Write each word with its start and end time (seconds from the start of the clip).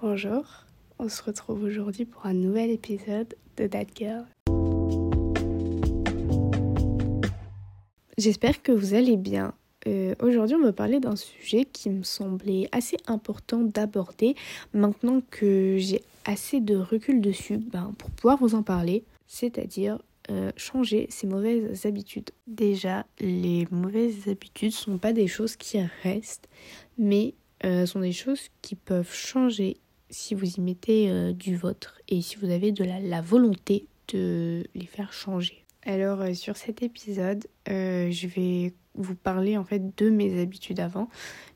Bonjour, 0.00 0.44
on 1.00 1.08
se 1.08 1.20
retrouve 1.24 1.64
aujourd'hui 1.64 2.04
pour 2.04 2.24
un 2.24 2.32
nouvel 2.32 2.70
épisode 2.70 3.34
de 3.56 3.66
That 3.66 3.86
Girl. 3.96 4.24
J'espère 8.16 8.62
que 8.62 8.70
vous 8.70 8.94
allez 8.94 9.16
bien. 9.16 9.54
Euh, 9.88 10.14
aujourd'hui, 10.22 10.54
on 10.54 10.62
va 10.62 10.72
parler 10.72 11.00
d'un 11.00 11.16
sujet 11.16 11.64
qui 11.64 11.90
me 11.90 12.04
semblait 12.04 12.68
assez 12.70 12.96
important 13.08 13.58
d'aborder 13.58 14.36
maintenant 14.72 15.20
que 15.32 15.78
j'ai 15.78 16.02
assez 16.24 16.60
de 16.60 16.76
recul 16.76 17.20
dessus 17.20 17.56
ben, 17.56 17.92
pour 17.98 18.10
pouvoir 18.10 18.38
vous 18.38 18.54
en 18.54 18.62
parler, 18.62 19.02
c'est-à-dire 19.26 19.98
euh, 20.30 20.52
changer 20.56 21.08
ses 21.10 21.26
mauvaises 21.26 21.86
habitudes. 21.86 22.30
Déjà, 22.46 23.04
les 23.18 23.66
mauvaises 23.72 24.28
habitudes 24.28 24.72
sont 24.72 24.98
pas 24.98 25.12
des 25.12 25.26
choses 25.26 25.56
qui 25.56 25.80
restent, 26.04 26.48
mais 26.98 27.34
euh, 27.64 27.86
sont 27.86 28.00
des 28.00 28.12
choses 28.12 28.48
qui 28.62 28.76
peuvent 28.76 29.12
changer 29.12 29.76
si 30.10 30.34
vous 30.34 30.46
y 30.46 30.60
mettez 30.60 31.10
euh, 31.10 31.32
du 31.32 31.56
vôtre 31.56 32.00
et 32.08 32.20
si 32.22 32.36
vous 32.36 32.50
avez 32.50 32.72
de 32.72 32.84
la, 32.84 33.20
volonté 33.20 33.86
de 34.08 34.64
les 34.74 34.86
faire 34.86 35.12
changer. 35.12 35.64
Alors 35.84 36.34
sur 36.34 36.56
cet 36.56 36.82
épisode, 36.82 37.46
je 37.66 38.26
vais 38.26 38.74
vous 38.94 39.14
parler 39.14 39.56
en 39.56 39.64
fait 39.64 39.96
de 39.96 40.10
mes 40.10 40.40
habitudes 40.40 40.80
avant, 40.80 41.08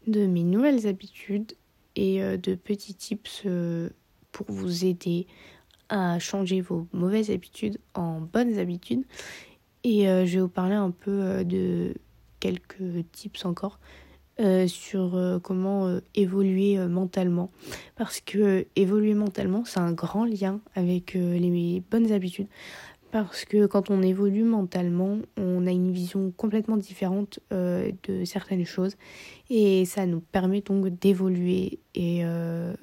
de 0.07 0.27
mes 0.27 0.45
nouvelles 0.45 0.87
habitudes 0.87 1.53
et 1.97 2.21
de 2.21 2.55
petits 2.55 2.95
tips 2.95 3.47
pour 4.31 4.47
vous 4.51 4.84
aider 4.84 5.27
à 5.93 6.19
changer 6.19 6.62
vos 6.62 6.89
mauvaises 6.93 7.31
habitudes 7.31 7.79
en 7.95 8.21
bonnes 8.21 8.59
habitudes. 8.59 9.05
Et 9.84 10.09
euh, 10.09 10.25
je 10.25 10.37
vais 10.37 10.41
vous 10.41 10.48
parler 10.48 10.75
un 10.75 10.91
peu 10.91 11.11
euh, 11.11 11.45
de 11.45 11.95
quelques 12.41 13.05
tips 13.12 13.45
encore 13.45 13.79
euh, 14.43 14.67
sur 14.67 15.41
comment 15.43 15.99
évoluer 16.15 16.79
mentalement. 16.87 17.51
Parce 17.97 18.21
que 18.21 18.67
évoluer 18.77 19.15
mentalement, 19.15 19.65
c'est 19.65 19.81
un 19.81 19.93
grand 19.93 20.25
lien 20.25 20.61
avec 20.75 21.15
les 21.15 21.83
bonnes 21.91 22.13
habitudes. 22.13 22.49
Parce 23.11 23.45
que 23.45 23.67
quand 23.67 23.91
on 23.91 24.01
évolue 24.01 24.43
mentalement, 24.43 25.19
on 25.37 25.67
a 25.67 25.71
une 25.71 25.93
vision 25.93 26.33
complètement 26.34 26.79
différente 26.79 27.41
de 27.51 28.25
certaines 28.25 28.65
choses. 28.65 28.97
Et 29.51 29.84
ça 29.84 30.07
nous 30.07 30.21
permet 30.21 30.62
donc 30.62 30.89
d'évoluer. 30.99 31.79
Et 31.95 32.23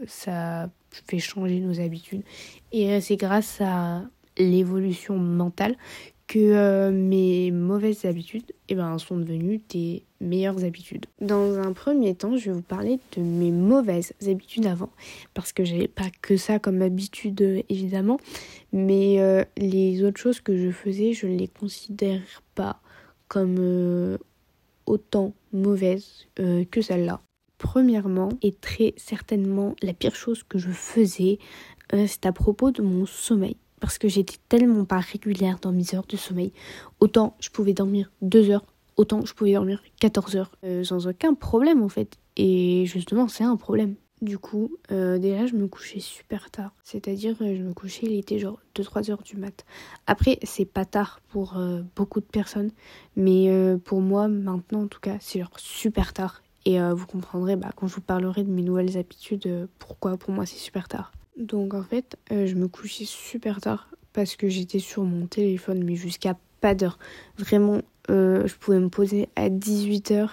ça 0.05 0.69
fait 0.91 1.19
changer 1.19 1.59
nos 1.59 1.79
habitudes. 1.79 2.23
Et 2.71 2.91
euh, 2.91 3.01
c'est 3.01 3.17
grâce 3.17 3.61
à 3.61 4.03
l'évolution 4.37 5.17
mentale 5.17 5.75
que 6.29 6.37
euh, 6.37 6.91
mes 6.91 7.49
mauvaises 7.49 8.05
habitudes 8.05 8.53
eh 8.69 8.75
ben, 8.75 8.99
sont 8.99 9.17
devenues 9.17 9.59
des 9.69 10.03
meilleures 10.21 10.63
habitudes. 10.63 11.07
Dans 11.19 11.57
un 11.57 11.73
premier 11.73 12.13
temps, 12.13 12.37
je 12.37 12.45
vais 12.45 12.55
vous 12.55 12.61
parler 12.61 12.99
de 13.17 13.21
mes 13.21 13.51
mauvaises 13.51 14.13
habitudes 14.27 14.67
avant, 14.67 14.91
parce 15.33 15.51
que 15.51 15.65
j'avais 15.65 15.87
pas 15.87 16.09
que 16.21 16.37
ça 16.37 16.59
comme 16.59 16.83
habitude 16.83 17.41
évidemment, 17.67 18.19
mais 18.71 19.19
euh, 19.19 19.43
les 19.57 20.03
autres 20.03 20.21
choses 20.21 20.39
que 20.39 20.55
je 20.55 20.69
faisais, 20.69 21.13
je 21.13 21.25
ne 21.25 21.35
les 21.35 21.47
considère 21.47 22.21
pas 22.53 22.79
comme 23.27 24.17
autant 24.85 25.33
mauvaises 25.51 26.27
que 26.35 26.81
celles-là. 26.81 27.21
Premièrement, 27.59 28.29
et 28.41 28.53
très 28.53 28.93
certainement 28.97 29.75
la 29.81 29.93
pire 29.93 30.15
chose 30.15 30.43
que 30.43 30.57
je 30.57 30.69
faisais, 30.69 31.39
euh, 31.93 32.05
c'est 32.07 32.25
à 32.25 32.31
propos 32.31 32.71
de 32.71 32.81
mon 32.81 33.05
sommeil. 33.05 33.57
Parce 33.79 33.97
que 33.97 34.07
j'étais 34.07 34.37
tellement 34.49 34.85
pas 34.85 34.99
régulière 34.99 35.59
dans 35.61 35.71
mes 35.71 35.95
heures 35.95 36.05
de 36.07 36.17
sommeil. 36.17 36.51
Autant 36.99 37.35
je 37.39 37.49
pouvais 37.49 37.73
dormir 37.73 38.11
2 38.21 38.49
heures, 38.49 38.65
autant 38.97 39.25
je 39.25 39.33
pouvais 39.33 39.53
dormir 39.53 39.81
14 39.99 40.35
heures. 40.35 40.51
Euh, 40.63 40.83
sans 40.83 41.07
aucun 41.07 41.33
problème 41.33 41.81
en 41.81 41.89
fait. 41.89 42.17
Et 42.37 42.85
justement, 42.85 43.27
c'est 43.27 43.43
un 43.43 43.55
problème. 43.55 43.95
Du 44.21 44.37
coup, 44.37 44.71
euh, 44.91 45.17
déjà, 45.17 45.45
je 45.45 45.55
me 45.55 45.67
couchais 45.67 46.01
super 46.01 46.51
tard. 46.51 46.71
C'est-à-dire, 46.83 47.37
je 47.39 47.63
me 47.63 47.73
couchais, 47.73 48.05
il 48.05 48.19
était 48.19 48.37
genre 48.37 48.59
2-3 48.75 49.11
heures 49.11 49.23
du 49.23 49.37
mat. 49.37 49.65
Après, 50.07 50.39
c'est 50.43 50.65
pas 50.65 50.83
tard 50.83 51.21
pour 51.29 51.57
beaucoup 51.95 52.19
de 52.19 52.25
personnes. 52.25 52.71
Mais 53.15 53.49
pour 53.85 54.01
moi, 54.01 54.27
maintenant, 54.27 54.83
en 54.83 54.87
tout 54.87 54.99
cas, 54.99 55.15
c'est 55.21 55.39
genre 55.39 55.57
super 55.57 56.11
tard. 56.11 56.41
Et 56.65 56.79
euh, 56.79 56.93
vous 56.93 57.05
comprendrez 57.07 57.55
bah, 57.55 57.69
quand 57.75 57.87
je 57.87 57.95
vous 57.95 58.01
parlerai 58.01 58.43
de 58.43 58.51
mes 58.51 58.61
nouvelles 58.61 58.97
habitudes 58.97 59.47
euh, 59.47 59.67
pourquoi 59.79 60.17
pour 60.17 60.31
moi 60.31 60.45
c'est 60.45 60.57
super 60.57 60.87
tard. 60.87 61.11
Donc 61.39 61.73
en 61.73 61.81
fait, 61.81 62.17
euh, 62.31 62.45
je 62.45 62.55
me 62.55 62.67
couchais 62.67 63.05
super 63.05 63.61
tard 63.61 63.89
parce 64.13 64.35
que 64.35 64.49
j'étais 64.49 64.79
sur 64.79 65.03
mon 65.03 65.25
téléphone, 65.25 65.83
mais 65.83 65.95
jusqu'à 65.95 66.37
pas 66.61 66.75
d'heure. 66.75 66.99
Vraiment, 67.37 67.81
je 68.09 68.53
pouvais 68.55 68.79
me 68.79 68.89
poser 68.89 69.29
à 69.35 69.49
18h 69.49 70.29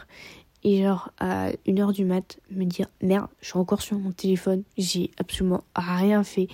et 0.64 0.82
genre 0.82 1.12
à 1.18 1.50
1h 1.66 1.92
du 1.92 2.04
mat 2.04 2.40
me 2.50 2.64
dire 2.64 2.88
merde, 3.02 3.28
je 3.40 3.48
suis 3.48 3.58
encore 3.58 3.82
sur 3.82 3.98
mon 3.98 4.10
téléphone, 4.10 4.64
j'ai 4.76 5.10
absolument 5.18 5.62
rien 5.76 6.24
fait. 6.24 6.48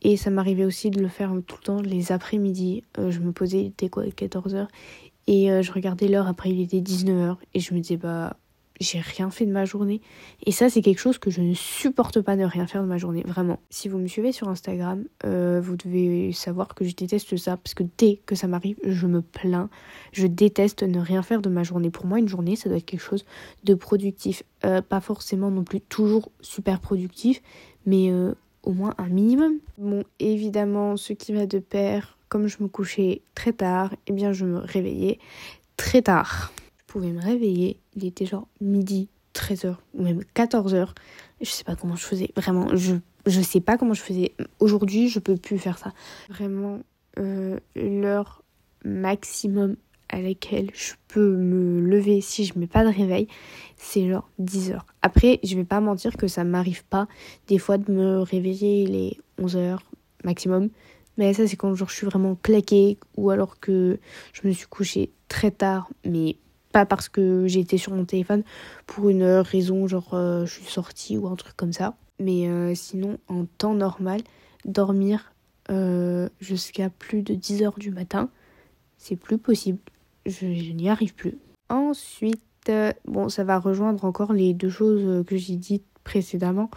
Et 0.00 0.16
ça 0.16 0.30
m'arrivait 0.30 0.64
aussi 0.64 0.90
de 0.90 1.00
le 1.00 1.08
faire 1.08 1.32
tout 1.46 1.56
le 1.60 1.64
temps 1.64 1.80
les 1.82 2.10
après-midi. 2.10 2.84
je 2.96 3.18
me 3.18 3.32
posais, 3.32 3.60
il 3.60 3.66
était 3.66 3.88
quoi, 3.88 4.04
14h 4.04 4.68
et 5.26 5.62
je 5.62 5.72
regardais 5.72 6.08
l'heure 6.08 6.28
après, 6.28 6.50
il 6.50 6.60
était 6.60 6.80
19h 6.80 7.36
et 7.54 7.60
je 7.60 7.74
me 7.74 7.80
disais 7.80 7.96
bah 7.96 8.36
j'ai 8.82 9.00
rien 9.00 9.30
fait 9.30 9.46
de 9.46 9.52
ma 9.52 9.64
journée. 9.64 10.00
Et 10.44 10.52
ça, 10.52 10.68
c'est 10.68 10.82
quelque 10.82 10.98
chose 10.98 11.18
que 11.18 11.30
je 11.30 11.40
ne 11.40 11.54
supporte 11.54 12.20
pas 12.20 12.36
de 12.36 12.44
rien 12.44 12.66
faire 12.66 12.82
de 12.82 12.88
ma 12.88 12.98
journée, 12.98 13.22
vraiment. 13.26 13.58
Si 13.70 13.88
vous 13.88 13.98
me 13.98 14.06
suivez 14.06 14.32
sur 14.32 14.48
Instagram, 14.48 15.04
euh, 15.24 15.60
vous 15.62 15.76
devez 15.76 16.32
savoir 16.32 16.74
que 16.74 16.84
je 16.84 16.94
déteste 16.94 17.36
ça, 17.36 17.56
parce 17.56 17.74
que 17.74 17.84
dès 17.98 18.20
que 18.26 18.34
ça 18.34 18.46
m'arrive, 18.46 18.76
je 18.84 19.06
me 19.06 19.22
plains. 19.22 19.70
Je 20.12 20.26
déteste 20.26 20.82
ne 20.82 21.00
rien 21.00 21.22
faire 21.22 21.42
de 21.42 21.48
ma 21.48 21.62
journée. 21.62 21.90
Pour 21.90 22.06
moi, 22.06 22.18
une 22.18 22.28
journée, 22.28 22.56
ça 22.56 22.68
doit 22.68 22.78
être 22.78 22.86
quelque 22.86 23.00
chose 23.00 23.24
de 23.64 23.74
productif. 23.74 24.42
Euh, 24.64 24.82
pas 24.82 25.00
forcément 25.00 25.50
non 25.50 25.64
plus 25.64 25.80
toujours 25.80 26.30
super 26.40 26.80
productif, 26.80 27.42
mais 27.86 28.10
euh, 28.10 28.34
au 28.62 28.72
moins 28.72 28.94
un 28.98 29.08
minimum. 29.08 29.54
Bon, 29.78 30.04
évidemment, 30.18 30.96
ce 30.96 31.12
qui 31.12 31.32
va 31.32 31.46
de 31.46 31.58
pair, 31.58 32.18
comme 32.28 32.46
je 32.46 32.58
me 32.60 32.68
couchais 32.68 33.22
très 33.34 33.52
tard, 33.52 33.94
eh 34.06 34.12
bien, 34.12 34.32
je 34.32 34.44
me 34.44 34.58
réveillais 34.58 35.18
très 35.76 36.02
tard 36.02 36.52
pouvais 36.92 37.12
me 37.12 37.22
réveiller, 37.22 37.80
il 37.96 38.04
était 38.04 38.26
genre 38.26 38.48
midi, 38.60 39.08
13h 39.34 39.76
ou 39.94 40.02
même 40.02 40.20
14h. 40.34 40.90
Je 41.40 41.50
sais 41.50 41.64
pas 41.64 41.74
comment 41.74 41.96
je 41.96 42.04
faisais, 42.04 42.30
vraiment, 42.36 42.76
je, 42.76 42.96
je 43.26 43.40
sais 43.40 43.60
pas 43.60 43.78
comment 43.78 43.94
je 43.94 44.02
faisais. 44.02 44.32
Aujourd'hui, 44.60 45.08
je 45.08 45.18
peux 45.18 45.36
plus 45.36 45.58
faire 45.58 45.78
ça. 45.78 45.94
Vraiment, 46.28 46.80
euh, 47.18 47.58
l'heure 47.74 48.42
maximum 48.84 49.76
à 50.10 50.20
laquelle 50.20 50.70
je 50.74 50.92
peux 51.08 51.34
me 51.34 51.80
lever 51.80 52.20
si 52.20 52.44
je 52.44 52.58
mets 52.58 52.66
pas 52.66 52.84
de 52.84 52.94
réveil, 52.94 53.26
c'est 53.76 54.10
genre 54.10 54.28
10h. 54.38 54.80
Après, 55.00 55.40
je 55.42 55.56
vais 55.56 55.64
pas 55.64 55.80
mentir 55.80 56.18
que 56.18 56.28
ça 56.28 56.44
m'arrive 56.44 56.84
pas 56.84 57.08
des 57.48 57.58
fois 57.58 57.78
de 57.78 57.90
me 57.90 58.18
réveiller 58.18 58.86
les 58.86 59.18
11h 59.40 59.78
maximum. 60.24 60.68
Mais 61.16 61.32
ça, 61.32 61.46
c'est 61.46 61.56
quand 61.56 61.74
je 61.74 61.84
suis 61.86 62.06
vraiment 62.06 62.34
claquée 62.34 62.98
ou 63.16 63.30
alors 63.30 63.60
que 63.60 63.98
je 64.34 64.46
me 64.46 64.52
suis 64.52 64.66
couchée 64.66 65.10
très 65.28 65.50
tard, 65.50 65.88
mais 66.04 66.36
pas 66.72 66.86
parce 66.86 67.08
que 67.08 67.46
j'ai 67.46 67.60
été 67.60 67.78
sur 67.78 67.92
mon 67.92 68.04
téléphone 68.04 68.42
pour 68.86 69.08
une 69.08 69.24
raison 69.24 69.86
genre 69.86 70.14
euh, 70.14 70.46
je 70.46 70.52
suis 70.52 70.64
sortie 70.64 71.16
ou 71.18 71.28
un 71.28 71.36
truc 71.36 71.56
comme 71.56 71.72
ça. 71.72 71.94
Mais 72.18 72.48
euh, 72.48 72.74
sinon, 72.74 73.18
en 73.28 73.44
temps 73.44 73.74
normal, 73.74 74.20
dormir 74.64 75.32
euh, 75.70 76.28
jusqu'à 76.40 76.90
plus 76.90 77.22
de 77.22 77.34
10 77.34 77.62
heures 77.62 77.78
du 77.78 77.90
matin, 77.90 78.30
c'est 78.96 79.16
plus 79.16 79.38
possible. 79.38 79.78
Je, 80.26 80.46
n'y 80.46 80.88
arrive 80.88 81.14
plus. 81.14 81.38
Ensuite, 81.68 82.70
bon, 83.06 83.28
ça 83.28 83.44
va 83.44 83.58
rejoindre 83.58 84.04
encore 84.04 84.32
les 84.32 84.54
deux 84.54 84.70
choses 84.70 85.24
que 85.26 85.36
j'ai 85.36 85.56
dites 85.56 85.84
précédemment 86.04 86.70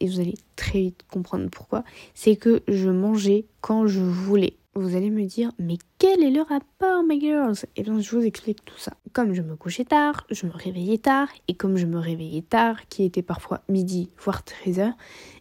et 0.00 0.06
vous 0.06 0.20
allez 0.20 0.34
très 0.56 0.80
vite 0.80 1.04
comprendre 1.10 1.48
pourquoi. 1.50 1.84
C'est 2.14 2.36
que 2.36 2.62
je 2.68 2.90
mangeais 2.90 3.46
quand 3.60 3.86
je 3.86 4.00
voulais. 4.00 4.56
Vous 4.74 4.96
allez 4.96 5.10
me 5.10 5.26
dire, 5.26 5.52
mais 5.58 5.76
quel 5.98 6.22
est 6.22 6.30
le 6.30 6.40
rapport, 6.40 7.04
my 7.06 7.20
girls? 7.20 7.66
Eh 7.76 7.82
bien, 7.82 8.00
je 8.00 8.16
vous 8.16 8.24
explique 8.24 8.64
tout 8.64 8.78
ça. 8.78 8.92
Comme 9.12 9.34
je 9.34 9.42
me 9.42 9.54
couchais 9.54 9.84
tard, 9.84 10.26
je 10.30 10.46
me 10.46 10.52
réveillais 10.52 10.96
tard, 10.96 11.28
et 11.46 11.52
comme 11.52 11.76
je 11.76 11.84
me 11.84 11.98
réveillais 11.98 12.40
tard, 12.40 12.88
qui 12.88 13.04
était 13.04 13.20
parfois 13.20 13.60
midi, 13.68 14.08
voire 14.18 14.42
13h, 14.42 14.94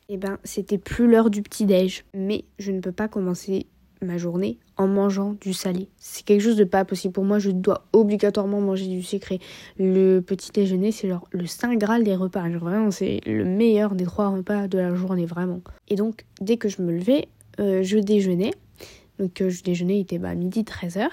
eh 0.10 0.18
bien, 0.18 0.38
c'était 0.44 0.78
plus 0.78 1.08
l'heure 1.10 1.30
du 1.30 1.44
petit-déj. 1.44 2.04
Mais 2.14 2.44
je 2.60 2.74
ne 2.74 2.82
peux 2.82 2.92
pas 2.92 3.08
commencer 3.08 3.68
ma 4.02 4.18
journée 4.18 4.58
en 4.76 4.88
mangeant 4.88 5.38
du 5.40 5.54
salé. 5.54 5.88
C'est 5.96 6.26
quelque 6.26 6.42
chose 6.42 6.58
de 6.58 6.66
pas 6.66 6.84
possible. 6.84 7.14
Pour 7.14 7.24
moi, 7.24 7.40
je 7.40 7.52
dois 7.52 7.86
obligatoirement 7.94 8.60
manger 8.60 8.88
du 8.88 9.02
sucré. 9.02 9.40
Le 9.80 10.20
petit 10.20 10.52
déjeuner, 10.52 10.92
c'est 10.92 11.08
genre 11.08 11.30
le 11.32 11.46
saint 11.46 11.76
graal 11.76 12.04
des 12.04 12.16
repas. 12.16 12.50
vraiment, 12.50 12.92
c'est 12.92 13.22
le 13.26 13.46
meilleur 13.46 13.96
des 13.96 14.04
trois 14.04 14.28
repas 14.28 14.68
de 14.68 14.78
la 14.78 14.94
journée, 14.94 15.26
vraiment. 15.26 15.62
Et 15.88 15.96
donc, 15.96 16.26
dès 16.42 16.58
que 16.58 16.68
je 16.68 16.82
me 16.82 16.92
levais, 16.92 17.30
euh, 17.62 17.82
je 17.82 17.98
déjeunais. 17.98 18.52
Donc 19.22 19.40
euh, 19.40 19.50
je 19.50 19.62
déjeunais, 19.64 19.98
il 19.98 20.02
était 20.02 20.18
bah, 20.18 20.34
midi 20.34 20.64
13h. 20.64 21.08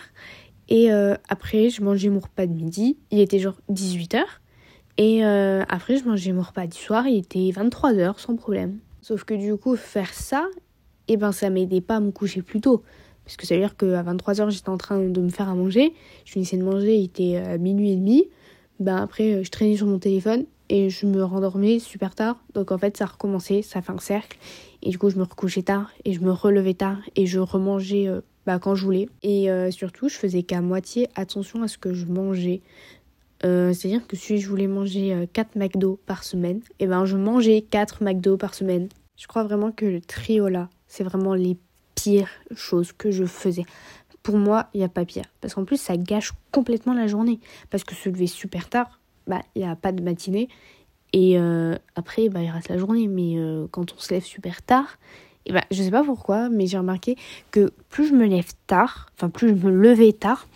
Et 0.71 0.93
euh, 0.93 1.15
après, 1.29 1.69
je 1.69 1.83
mangeais 1.83 2.09
mon 2.09 2.21
repas 2.21 2.47
de 2.47 2.53
midi, 2.53 2.97
il 3.11 3.21
était 3.21 3.39
genre 3.39 3.61
18h. 3.71 4.23
Et 4.97 5.25
euh, 5.25 5.63
après, 5.69 5.99
je 5.99 6.05
mangeais 6.05 6.33
mon 6.33 6.43
repas 6.43 6.67
du 6.67 6.77
soir, 6.77 7.07
il 7.07 7.19
était 7.19 7.51
23h 7.51 8.19
sans 8.19 8.35
problème. 8.35 8.79
Sauf 9.03 9.25
que 9.25 9.35
du 9.35 9.57
coup, 9.57 9.77
faire 9.77 10.13
ça, 10.13 10.47
et 11.07 11.13
eh 11.13 11.17
ben 11.17 11.33
ça 11.33 11.51
m'aidait 11.51 11.81
pas 11.81 11.97
à 11.97 12.01
me 12.01 12.11
coucher 12.11 12.43
plus 12.43 12.61
tôt. 12.61 12.83
Parce 13.25 13.37
que 13.37 13.47
ça 13.47 13.55
veut 13.55 13.61
dire 13.61 13.77
qu'à 13.77 14.03
23h, 14.03 14.51
j'étais 14.51 14.71
en 14.71 14.79
train 14.79 15.01
de 15.01 15.21
me 15.21 15.29
faire 15.29 15.49
à 15.49 15.55
manger. 15.55 15.93
Je 16.25 16.33
finissais 16.33 16.57
de 16.57 16.65
manger, 16.65 16.97
il 16.97 17.05
était 17.05 17.59
minuit 17.59 17.93
et 17.93 17.97
demi. 17.97 18.29
Ben 18.81 18.97
après, 18.97 19.45
je 19.45 19.51
traînais 19.51 19.77
sur 19.77 19.87
mon 19.87 19.99
téléphone 19.99 20.47
et 20.69 20.91
je 20.91 21.07
me 21.07 21.23
rendormais 21.23 21.79
super 21.79 22.15
tard. 22.15 22.37
Donc 22.55 22.73
en 22.73 22.79
fait, 22.79 22.97
ça 22.97 23.07
recommençait, 23.07 23.63
ça 23.63 23.83
fait 23.83 23.93
un 23.93 23.99
cercle. 23.99 24.39
Et 24.83 24.91
du 24.91 24.99
coup, 24.99 25.11
je 25.11 25.17
me 25.17 25.23
recouchais 25.23 25.63
tard 25.63 25.91
et 26.05 26.13
je 26.13 26.21
me 26.21 26.31
relevais 26.31 26.75
tard 26.75 26.99
et 27.17 27.27
je 27.27 27.41
remangeais 27.41 28.09
euh, 28.09 28.21
bah, 28.47 28.59
quand 28.59 28.75
je 28.75 28.85
voulais. 28.85 29.09
Et 29.23 29.51
euh, 29.51 29.71
surtout, 29.71 30.09
je 30.09 30.17
faisais 30.17 30.43
qu'à 30.43 30.61
moitié 30.61 31.09
attention 31.15 31.63
à 31.63 31.69
ce 31.69 31.79
que 31.79 31.95
je 31.95 32.07
mangeais. 32.07 32.61
Euh, 33.45 33.73
c'est-à-dire 33.73 34.07
que 34.07 34.17
si 34.17 34.39
je 34.39 34.49
voulais 34.49 34.67
manger 34.67 35.29
4 35.33 35.57
McDo 35.57 36.01
par 36.07 36.25
semaine, 36.25 36.59
et 36.81 36.85
eh 36.85 36.87
ben 36.87 37.05
je 37.05 37.17
mangeais 37.17 37.63
4 37.63 38.03
McDo 38.03 38.37
par 38.37 38.55
semaine. 38.55 38.89
Je 39.17 39.27
crois 39.27 39.45
vraiment 39.45 39.71
que 39.71 39.85
le 39.85 40.01
trio 40.01 40.49
là, 40.49 40.69
c'est 40.87 41.05
vraiment 41.05 41.35
les 41.35 41.57
pires 41.95 42.31
choses 42.55 42.93
que 42.93 43.11
je 43.11 43.25
faisais. 43.25 43.65
Pour 44.23 44.37
moi, 44.37 44.69
il 44.75 44.79
n'y 44.79 44.85
a 44.85 44.89
pas 44.89 45.05
pire. 45.05 45.25
Parce 45.41 45.55
qu'en 45.55 45.65
plus, 45.65 45.81
ça 45.81 45.97
gâche 45.97 46.33
complètement 46.53 46.95
la 46.95 47.07
journée. 47.07 47.41
Parce 47.71 47.85
que 47.85 47.95
se 47.95 48.09
lever 48.09 48.27
super 48.27 48.69
tard, 48.69 49.01
bah, 49.29 49.43
il 49.55 49.63
n'y 49.63 49.69
a 49.69 49.77
pas 49.77 49.93
de 49.93 50.03
matinée. 50.03 50.49
Et 51.13 51.39
euh, 51.39 51.77
après, 51.95 52.29
bah, 52.29 52.43
il 52.43 52.51
reste 52.51 52.69
la 52.69 52.79
journée. 52.79 53.07
Mais 53.07 53.35
euh, 53.37 53.67
quand 53.71 53.95
on 53.95 53.99
se 53.99 54.13
lève 54.13 54.25
super 54.25 54.63
tard, 54.63 54.99
et 55.47 55.53
bah, 55.53 55.65
je 55.71 55.83
sais 55.83 55.91
pas 55.91 56.03
pourquoi, 56.03 56.49
mais 56.49 56.67
j'ai 56.67 56.79
remarqué 56.79 57.17
que 57.51 57.71
plus 57.89 58.09
je 58.09 58.15
me 58.15 58.27
lève 58.27 58.51
tard, 58.67 59.11
enfin 59.15 59.31
plus 59.31 59.49
je 59.49 59.55
me 59.55 59.71
levais 59.71 60.13
tard, 60.13 60.47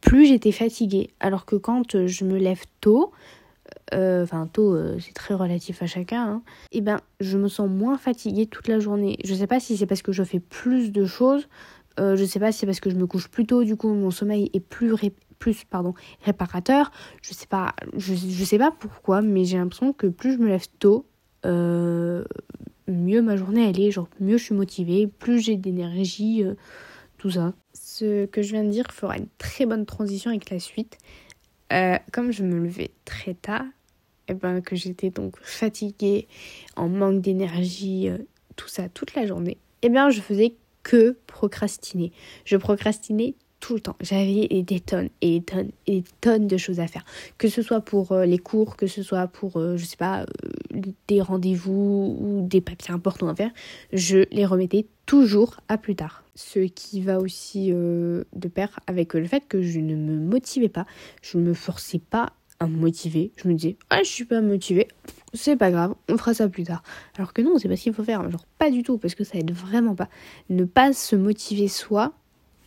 plus 0.00 0.26
j'étais 0.26 0.52
fatiguée. 0.52 1.10
Alors 1.20 1.46
que 1.46 1.56
quand 1.56 2.06
je 2.06 2.24
me 2.24 2.36
lève 2.36 2.62
tôt, 2.82 3.12
euh, 3.94 4.24
enfin 4.24 4.46
tôt, 4.52 4.76
c'est 5.00 5.14
très 5.14 5.32
relatif 5.32 5.82
à 5.82 5.86
chacun, 5.86 6.22
hein, 6.22 6.42
et 6.70 6.82
ben 6.82 7.00
je 7.20 7.38
me 7.38 7.48
sens 7.48 7.70
moins 7.70 7.96
fatiguée 7.96 8.44
toute 8.44 8.68
la 8.68 8.78
journée. 8.78 9.16
Je 9.24 9.32
sais 9.32 9.46
pas 9.46 9.58
si 9.58 9.78
c'est 9.78 9.86
parce 9.86 10.02
que 10.02 10.12
je 10.12 10.22
fais 10.22 10.40
plus 10.40 10.92
de 10.92 11.06
choses, 11.06 11.48
je 11.98 12.22
sais 12.22 12.40
pas 12.40 12.52
si 12.52 12.58
c'est 12.58 12.66
parce 12.66 12.80
que 12.80 12.90
je 12.90 12.96
me 12.96 13.06
couche 13.06 13.28
plus 13.28 13.46
tôt, 13.46 13.64
du 13.64 13.76
coup 13.76 13.88
mon 13.94 14.10
sommeil 14.10 14.50
est 14.52 14.60
plus, 14.60 14.92
plus 15.42 15.64
pardon, 15.64 15.92
réparateur. 16.24 16.92
Je 17.20 17.34
sais 17.34 17.48
pas, 17.48 17.74
je, 17.96 18.14
sais 18.44 18.58
pas 18.58 18.70
pourquoi, 18.70 19.22
mais 19.22 19.44
j'ai 19.44 19.56
l'impression 19.56 19.92
que 19.92 20.06
plus 20.06 20.34
je 20.34 20.38
me 20.38 20.46
lève 20.46 20.66
tôt, 20.78 21.04
euh, 21.44 22.24
mieux 22.86 23.22
ma 23.22 23.36
journée 23.36 23.68
elle 23.68 23.80
est, 23.80 23.90
genre 23.90 24.06
mieux 24.20 24.36
je 24.36 24.44
suis 24.44 24.54
motivée, 24.54 25.08
plus 25.08 25.40
j'ai 25.40 25.56
d'énergie, 25.56 26.44
euh, 26.44 26.54
tout 27.18 27.32
ça. 27.32 27.54
Ce 27.74 28.26
que 28.26 28.40
je 28.40 28.52
viens 28.52 28.62
de 28.62 28.70
dire 28.70 28.86
fera 28.92 29.16
une 29.16 29.26
très 29.36 29.66
bonne 29.66 29.84
transition 29.84 30.30
avec 30.30 30.48
la 30.48 30.60
suite. 30.60 30.98
Euh, 31.72 31.96
comme 32.12 32.30
je 32.30 32.44
me 32.44 32.60
levais 32.60 32.92
très 33.04 33.34
tard, 33.34 33.64
et 34.28 34.32
eh 34.32 34.34
ben, 34.34 34.60
que 34.60 34.76
j'étais 34.76 35.10
donc 35.10 35.34
fatiguée, 35.42 36.28
en 36.76 36.88
manque 36.88 37.20
d'énergie, 37.20 38.08
tout 38.54 38.68
ça 38.68 38.88
toute 38.88 39.16
la 39.16 39.26
journée, 39.26 39.58
et 39.82 39.86
eh 39.86 39.88
bien 39.88 40.08
je 40.08 40.20
faisais 40.20 40.54
que 40.84 41.16
procrastiner. 41.26 42.12
Je 42.44 42.56
procrastinais 42.56 43.34
tout 43.62 43.74
le 43.74 43.80
temps. 43.80 43.96
J'avais 44.00 44.48
des 44.48 44.80
tonnes 44.80 45.08
et 45.20 45.38
des 45.38 45.44
tonnes 45.44 45.70
et 45.86 46.00
des 46.00 46.04
tonnes 46.20 46.48
de 46.48 46.56
choses 46.56 46.80
à 46.80 46.88
faire. 46.88 47.04
Que 47.38 47.48
ce 47.48 47.62
soit 47.62 47.80
pour 47.80 48.10
euh, 48.10 48.26
les 48.26 48.38
cours, 48.38 48.76
que 48.76 48.88
ce 48.88 49.04
soit 49.04 49.28
pour, 49.28 49.56
euh, 49.56 49.76
je 49.76 49.84
sais 49.84 49.96
pas, 49.96 50.22
euh, 50.22 50.80
des 51.06 51.22
rendez-vous 51.22 52.18
ou 52.20 52.46
des 52.46 52.60
papiers 52.60 52.92
importants 52.92 53.28
à 53.28 53.36
faire, 53.36 53.52
je 53.92 54.24
les 54.32 54.44
remettais 54.44 54.86
toujours 55.06 55.60
à 55.68 55.78
plus 55.78 55.94
tard. 55.94 56.24
Ce 56.34 56.58
qui 56.58 57.02
va 57.02 57.20
aussi 57.20 57.70
de 57.70 58.48
pair 58.52 58.80
avec 58.86 59.14
le 59.14 59.26
fait 59.26 59.46
que 59.46 59.60
je 59.62 59.78
ne 59.80 59.94
me 59.94 60.18
motivais 60.18 60.70
pas. 60.70 60.86
Je 61.20 61.36
ne 61.36 61.42
me 61.42 61.52
forçais 61.52 61.98
pas 61.98 62.32
à 62.58 62.66
me 62.66 62.76
motiver. 62.76 63.32
Je 63.36 63.48
me 63.48 63.54
disais, 63.54 63.76
ah, 63.90 63.98
je 64.02 64.08
suis 64.08 64.24
pas 64.24 64.40
motivée, 64.40 64.88
c'est 65.34 65.56
pas 65.56 65.70
grave, 65.70 65.94
on 66.08 66.16
fera 66.16 66.32
ça 66.32 66.48
plus 66.48 66.64
tard. 66.64 66.82
Alors 67.16 67.32
que 67.32 67.42
non, 67.42 67.58
c'est 67.58 67.68
pas 67.68 67.76
ce 67.76 67.82
qu'il 67.82 67.92
faut 67.92 68.04
faire. 68.04 68.28
Genre, 68.30 68.46
pas 68.58 68.70
du 68.70 68.82
tout, 68.82 68.98
parce 68.98 69.14
que 69.14 69.24
ça 69.24 69.38
aide 69.38 69.52
vraiment 69.52 69.94
pas. 69.94 70.08
Ne 70.48 70.64
pas 70.64 70.92
se 70.92 71.16
motiver 71.16 71.68
soi, 71.68 72.14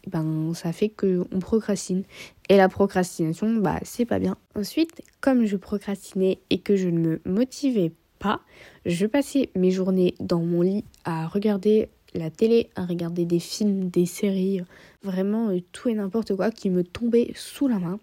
ben, 0.08 0.54
ça 0.54 0.72
fait 0.72 0.90
qu'on 0.90 1.40
procrastine. 1.40 2.04
Et 2.50 2.58
la 2.58 2.70
procrastination, 2.70 3.56
bah, 3.56 3.80
c'est 3.84 4.06
pas 4.06 4.20
bien. 4.20 4.38
Ensuite, 4.56 5.02
comme 5.22 5.46
je 5.46 5.58
procrastinais 5.58 6.40
et 6.50 6.60
que 6.60 6.76
je 6.76 6.90
ne 6.90 7.00
me 7.00 7.22
motivais 7.26 7.92
pas, 8.20 8.42
je 8.86 9.06
passais 9.06 9.50
mes 9.56 9.72
journées 9.72 10.16
dans 10.20 10.40
mon 10.40 10.62
lit 10.62 10.84
à 11.04 11.28
regarder 11.28 11.90
la 12.14 12.30
télé, 12.30 12.70
à 12.76 12.86
regarder 12.86 13.26
des 13.26 13.40
films, 13.40 13.90
des 13.90 14.06
séries, 14.06 14.62
vraiment 15.04 15.50
euh, 15.50 15.60
tout 15.72 15.90
et 15.90 15.94
n'importe 15.94 16.36
quoi 16.36 16.50
qui 16.50 16.70
me 16.70 16.84
tombait 16.84 17.32
sous 17.36 17.68
la 17.68 17.80
main. 17.80 18.00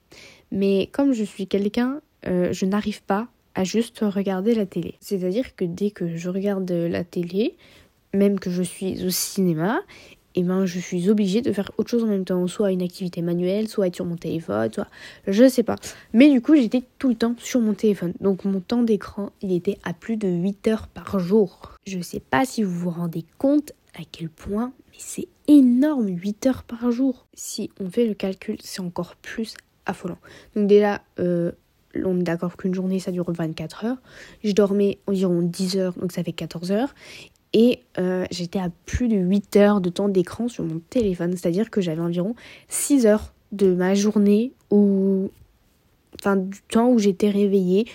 Mais 0.50 0.88
comme 0.93 1.12
je 1.12 1.25
suis 1.25 1.46
quelqu'un, 1.46 2.00
euh, 2.26 2.52
je 2.52 2.66
n'arrive 2.66 3.02
pas 3.02 3.28
à 3.54 3.64
juste 3.64 4.00
regarder 4.00 4.54
la 4.54 4.66
télé. 4.66 4.94
C'est-à-dire 5.00 5.56
que 5.56 5.64
dès 5.64 5.90
que 5.90 6.16
je 6.16 6.28
regarde 6.28 6.70
la 6.70 7.04
télé, 7.04 7.56
même 8.14 8.38
que 8.38 8.50
je 8.50 8.62
suis 8.62 9.04
au 9.04 9.10
cinéma, 9.10 9.81
et 10.34 10.40
eh 10.40 10.43
ben 10.44 10.64
je 10.64 10.79
suis 10.79 11.11
obligée 11.11 11.43
de 11.43 11.52
faire 11.52 11.70
autre 11.76 11.90
chose 11.90 12.05
en 12.05 12.06
même 12.06 12.25
temps, 12.25 12.46
soit 12.46 12.73
une 12.73 12.81
activité 12.81 13.20
manuelle, 13.20 13.69
soit 13.69 13.88
être 13.88 13.96
sur 13.96 14.06
mon 14.06 14.17
téléphone, 14.17 14.73
soit 14.73 14.87
je 15.26 15.46
sais 15.46 15.62
pas. 15.62 15.76
Mais 16.14 16.31
du 16.31 16.40
coup, 16.40 16.55
j'étais 16.56 16.82
tout 16.99 17.11
le 17.11 17.14
temps 17.14 17.34
sur 17.38 17.61
mon 17.61 17.75
téléphone. 17.75 18.14
Donc 18.20 18.46
mon 18.46 18.61
temps 18.61 18.82
d'écran, 18.82 19.31
il 19.43 19.52
était 19.52 19.79
à 19.84 19.93
plus 19.93 20.17
de 20.17 20.29
8 20.29 20.69
heures 20.69 20.88
par 20.88 21.19
jour. 21.19 21.73
Je 21.87 22.00
sais 22.00 22.20
pas 22.20 22.46
si 22.46 22.62
vous 22.62 22.73
vous 22.79 22.90
rendez 22.90 23.26
compte 23.37 23.73
à 23.94 24.02
quel 24.11 24.31
point, 24.31 24.73
mais 24.90 24.99
c'est 24.99 25.29
énorme 25.49 26.08
8 26.08 26.46
heures 26.46 26.62
par 26.62 26.90
jour. 26.90 27.26
Si 27.35 27.70
on 27.78 27.90
fait 27.90 28.06
le 28.06 28.14
calcul, 28.14 28.56
c'est 28.62 28.81
encore 28.81 29.17
plus 29.17 29.55
affolant. 29.85 30.19
Donc 30.56 30.67
déjà 30.67 31.02
euh, 31.19 31.52
on 31.94 32.19
est 32.20 32.23
d'accord 32.23 32.56
qu'une 32.56 32.75
journée 32.75 32.99
ça 32.99 33.11
dure 33.11 33.31
24 33.31 33.85
heures. 33.85 33.96
Je 34.44 34.52
dormais 34.52 34.99
environ 35.06 35.43
10 35.43 35.76
heures, 35.76 35.93
donc 35.94 36.12
ça 36.12 36.25
fait 36.25 36.32
14 36.32 36.73
heures. 36.73 36.94
Et 37.52 37.81
euh, 37.99 38.25
j'étais 38.31 38.58
à 38.58 38.70
plus 38.87 39.08
de 39.08 39.16
8 39.16 39.56
heures 39.56 39.81
de 39.81 39.90
temps 39.90 40.08
d'écran 40.08 40.49
sur 40.49 40.64
mon 40.64 40.81
téléphone, 40.90 41.37
c'est-à-dire 41.37 41.70
que 41.70 41.81
j'avais 41.81 42.00
environ 42.00 42.34
6 42.69 43.06
heures 43.06 43.34
de 43.52 43.75
ma 43.75 43.94
journée 43.94 44.52
ou 44.70 45.31
enfin 46.19 46.37
du 46.37 46.62
temps 46.62 46.88
où 46.90 46.99
j'étais 46.99 47.28
réveillée 47.28 47.87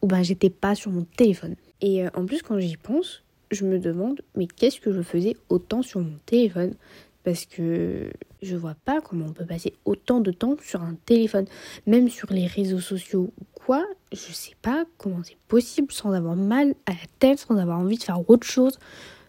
où 0.00 0.06
ben 0.06 0.22
j'étais 0.22 0.50
pas 0.50 0.74
sur 0.74 0.90
mon 0.90 1.04
téléphone. 1.16 1.56
Et 1.82 2.04
euh, 2.04 2.08
en 2.14 2.24
plus 2.24 2.42
quand 2.42 2.58
j'y 2.58 2.76
pense, 2.76 3.22
je 3.50 3.66
me 3.66 3.78
demande 3.78 4.22
mais 4.34 4.46
qu'est-ce 4.46 4.80
que 4.80 4.92
je 4.92 5.02
faisais 5.02 5.36
autant 5.50 5.82
sur 5.82 6.00
mon 6.00 6.16
téléphone? 6.24 6.74
Parce 7.24 7.44
que 7.44 8.10
je 8.42 8.56
vois 8.56 8.74
pas 8.84 9.00
comment 9.00 9.26
on 9.28 9.32
peut 9.32 9.46
passer 9.46 9.72
autant 9.84 10.20
de 10.20 10.32
temps 10.32 10.56
sur 10.62 10.82
un 10.82 10.96
téléphone, 11.06 11.46
même 11.86 12.08
sur 12.08 12.32
les 12.32 12.46
réseaux 12.46 12.80
sociaux 12.80 13.32
ou 13.40 13.44
quoi, 13.54 13.84
je 14.12 14.32
sais 14.32 14.56
pas 14.60 14.84
comment 14.98 15.22
c'est 15.22 15.38
possible 15.48 15.92
sans 15.92 16.12
avoir 16.12 16.36
mal 16.36 16.74
à 16.86 16.92
la 16.92 17.06
tête, 17.18 17.38
sans 17.38 17.56
avoir 17.56 17.78
envie 17.78 17.98
de 17.98 18.02
faire 18.02 18.28
autre 18.28 18.46
chose. 18.46 18.78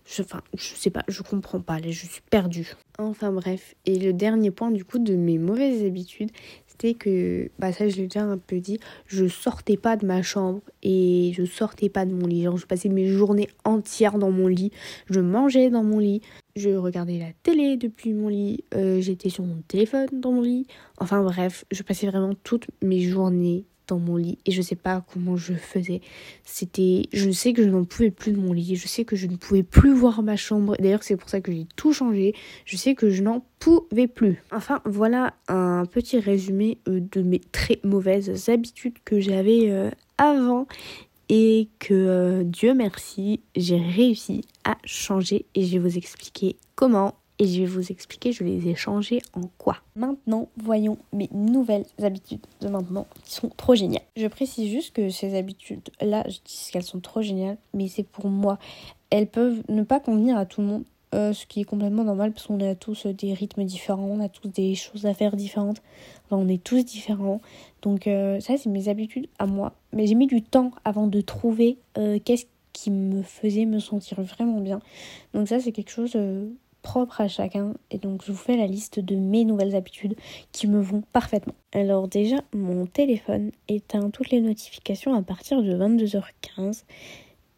Je, 0.05 0.21
enfin, 0.21 0.41
je 0.53 0.75
sais 0.75 0.89
pas, 0.89 1.03
je 1.07 1.21
comprends 1.21 1.61
pas, 1.61 1.79
là, 1.79 1.89
je 1.89 2.05
suis 2.05 2.21
perdue. 2.29 2.73
Enfin 2.99 3.31
bref, 3.31 3.73
et 3.85 3.97
le 3.97 4.11
dernier 4.11 4.51
point 4.51 4.69
du 4.69 4.83
coup 4.83 4.99
de 4.99 5.15
mes 5.15 5.37
mauvaises 5.37 5.85
habitudes, 5.85 6.29
c'était 6.67 6.93
que, 6.93 7.49
bah 7.57 7.71
ça 7.71 7.87
je 7.87 7.95
l'ai 7.95 8.03
déjà 8.07 8.23
un 8.23 8.37
peu 8.37 8.59
dit, 8.59 8.79
je 9.07 9.27
sortais 9.27 9.77
pas 9.77 9.95
de 9.95 10.05
ma 10.05 10.21
chambre 10.21 10.61
et 10.81 11.31
je 11.35 11.45
sortais 11.45 11.87
pas 11.87 12.05
de 12.05 12.13
mon 12.13 12.27
lit. 12.27 12.43
Genre, 12.43 12.57
je 12.57 12.65
passais 12.65 12.89
mes 12.89 13.07
journées 13.07 13.47
entières 13.63 14.17
dans 14.17 14.31
mon 14.31 14.47
lit, 14.47 14.71
je 15.09 15.21
mangeais 15.21 15.69
dans 15.69 15.83
mon 15.83 15.99
lit, 15.99 16.21
je 16.55 16.69
regardais 16.69 17.17
la 17.17 17.33
télé 17.41 17.77
depuis 17.77 18.13
mon 18.13 18.27
lit, 18.27 18.63
euh, 18.75 19.01
j'étais 19.01 19.29
sur 19.29 19.43
mon 19.43 19.61
téléphone 19.67 20.07
dans 20.11 20.31
mon 20.31 20.41
lit. 20.41 20.67
Enfin 20.97 21.23
bref, 21.23 21.65
je 21.71 21.81
passais 21.83 22.07
vraiment 22.07 22.33
toutes 22.43 22.67
mes 22.81 23.01
journées 23.01 23.65
dans 23.87 23.99
mon 23.99 24.15
lit 24.15 24.37
et 24.45 24.51
je 24.51 24.61
sais 24.61 24.75
pas 24.75 25.03
comment 25.13 25.35
je 25.35 25.53
faisais. 25.53 26.01
C'était, 26.43 27.07
je 27.11 27.31
sais 27.31 27.53
que 27.53 27.63
je 27.63 27.69
n'en 27.69 27.85
pouvais 27.85 28.11
plus 28.11 28.31
de 28.31 28.39
mon 28.39 28.53
lit, 28.53 28.75
je 28.75 28.87
sais 28.87 29.03
que 29.03 29.15
je 29.15 29.27
ne 29.27 29.35
pouvais 29.35 29.63
plus 29.63 29.93
voir 29.93 30.21
ma 30.21 30.35
chambre. 30.35 30.75
D'ailleurs, 30.79 31.03
c'est 31.03 31.17
pour 31.17 31.29
ça 31.29 31.41
que 31.41 31.51
j'ai 31.51 31.65
tout 31.75 31.91
changé. 31.91 32.33
Je 32.65 32.77
sais 32.77 32.95
que 32.95 33.09
je 33.09 33.23
n'en 33.23 33.43
pouvais 33.59 34.07
plus. 34.07 34.41
Enfin, 34.51 34.81
voilà 34.85 35.33
un 35.47 35.85
petit 35.85 36.19
résumé 36.19 36.77
euh, 36.87 37.01
de 37.11 37.21
mes 37.21 37.39
très 37.39 37.79
mauvaises 37.83 38.49
habitudes 38.49 38.97
que 39.03 39.19
j'avais 39.19 39.71
euh, 39.71 39.89
avant 40.17 40.67
et 41.35 41.67
que 41.79 41.95
euh, 41.95 42.43
Dieu 42.43 42.75
merci, 42.75 43.41
j'ai 43.55 43.79
réussi 43.79 44.41
à 44.65 44.77
changer 44.85 45.47
et 45.55 45.65
je 45.65 45.73
vais 45.73 45.79
vous 45.79 45.97
expliquer 45.97 46.57
comment 46.75 47.15
et 47.39 47.47
je 47.47 47.61
vais 47.61 47.65
vous 47.65 47.91
expliquer 47.91 48.31
je 48.31 48.43
les 48.43 48.67
ai 48.69 48.75
changées 48.75 49.19
en 49.33 49.49
quoi. 49.57 49.77
Maintenant, 49.95 50.47
voyons 50.57 50.99
mes 51.11 51.29
nouvelles 51.33 51.87
habitudes 52.03 52.45
de 52.61 52.67
maintenant 52.67 53.07
qui 53.23 53.33
sont 53.33 53.49
trop 53.49 53.73
géniales. 53.73 54.03
Je 54.15 54.27
précise 54.27 54.69
juste 54.69 54.93
que 54.93 55.09
ces 55.09 55.35
habitudes 55.35 55.89
là, 56.01 56.23
je 56.27 56.37
dis 56.45 56.69
qu'elles 56.71 56.83
sont 56.83 56.99
trop 56.99 57.23
géniales, 57.23 57.57
mais 57.73 57.87
c'est 57.87 58.03
pour 58.03 58.27
moi. 58.27 58.59
Elles 59.09 59.27
peuvent 59.27 59.63
ne 59.69 59.81
pas 59.81 59.99
convenir 59.99 60.37
à 60.37 60.45
tout 60.45 60.61
le 60.61 60.67
monde. 60.67 60.83
Euh, 61.13 61.31
ce 61.31 61.45
qui 61.45 61.61
est 61.61 61.63
complètement 61.63 62.03
normal 62.03 62.31
parce 62.31 62.47
qu'on 62.47 62.59
a 62.59 62.73
tous 62.73 63.05
des 63.05 63.33
rythmes 63.33 63.63
différents, 63.63 64.07
on 64.07 64.19
a 64.19 64.29
tous 64.29 64.47
des 64.47 64.73
choses 64.73 65.05
à 65.05 65.13
faire 65.13 65.35
différentes, 65.35 65.81
on 66.31 66.47
est 66.47 66.63
tous 66.63 66.83
différents. 66.83 67.39
Donc 67.83 68.07
euh, 68.07 68.39
ça 68.39 68.57
c'est 68.57 68.69
mes 68.69 68.87
habitudes 68.89 69.27
à 69.37 69.45
moi. 69.45 69.73
Mais 69.91 70.07
j'ai 70.07 70.15
mis 70.15 70.25
du 70.25 70.41
temps 70.41 70.71
avant 70.85 71.05
de 71.05 71.21
trouver 71.21 71.77
euh, 71.97 72.17
qu'est-ce 72.23 72.45
qui 72.71 72.89
me 72.89 73.21
faisait 73.21 73.65
me 73.65 73.79
sentir 73.79 74.21
vraiment 74.21 74.59
bien. 74.59 74.79
Donc 75.35 75.47
ça 75.47 75.59
c'est 75.59 75.71
quelque 75.71 75.91
chose 75.91 76.17
propre 76.81 77.21
à 77.21 77.27
chacun 77.27 77.75
et 77.91 77.99
donc 77.99 78.23
je 78.25 78.31
vous 78.31 78.37
fais 78.37 78.57
la 78.57 78.65
liste 78.65 78.99
de 78.99 79.15
mes 79.15 79.45
nouvelles 79.45 79.75
habitudes 79.75 80.15
qui 80.51 80.67
me 80.67 80.81
vont 80.81 81.03
parfaitement. 81.13 81.53
Alors 81.73 82.07
déjà 82.07 82.37
mon 82.55 82.87
téléphone 82.87 83.51
éteint 83.67 84.09
toutes 84.09 84.31
les 84.31 84.41
notifications 84.41 85.13
à 85.13 85.21
partir 85.21 85.61
de 85.61 85.77
22h15 85.77 86.83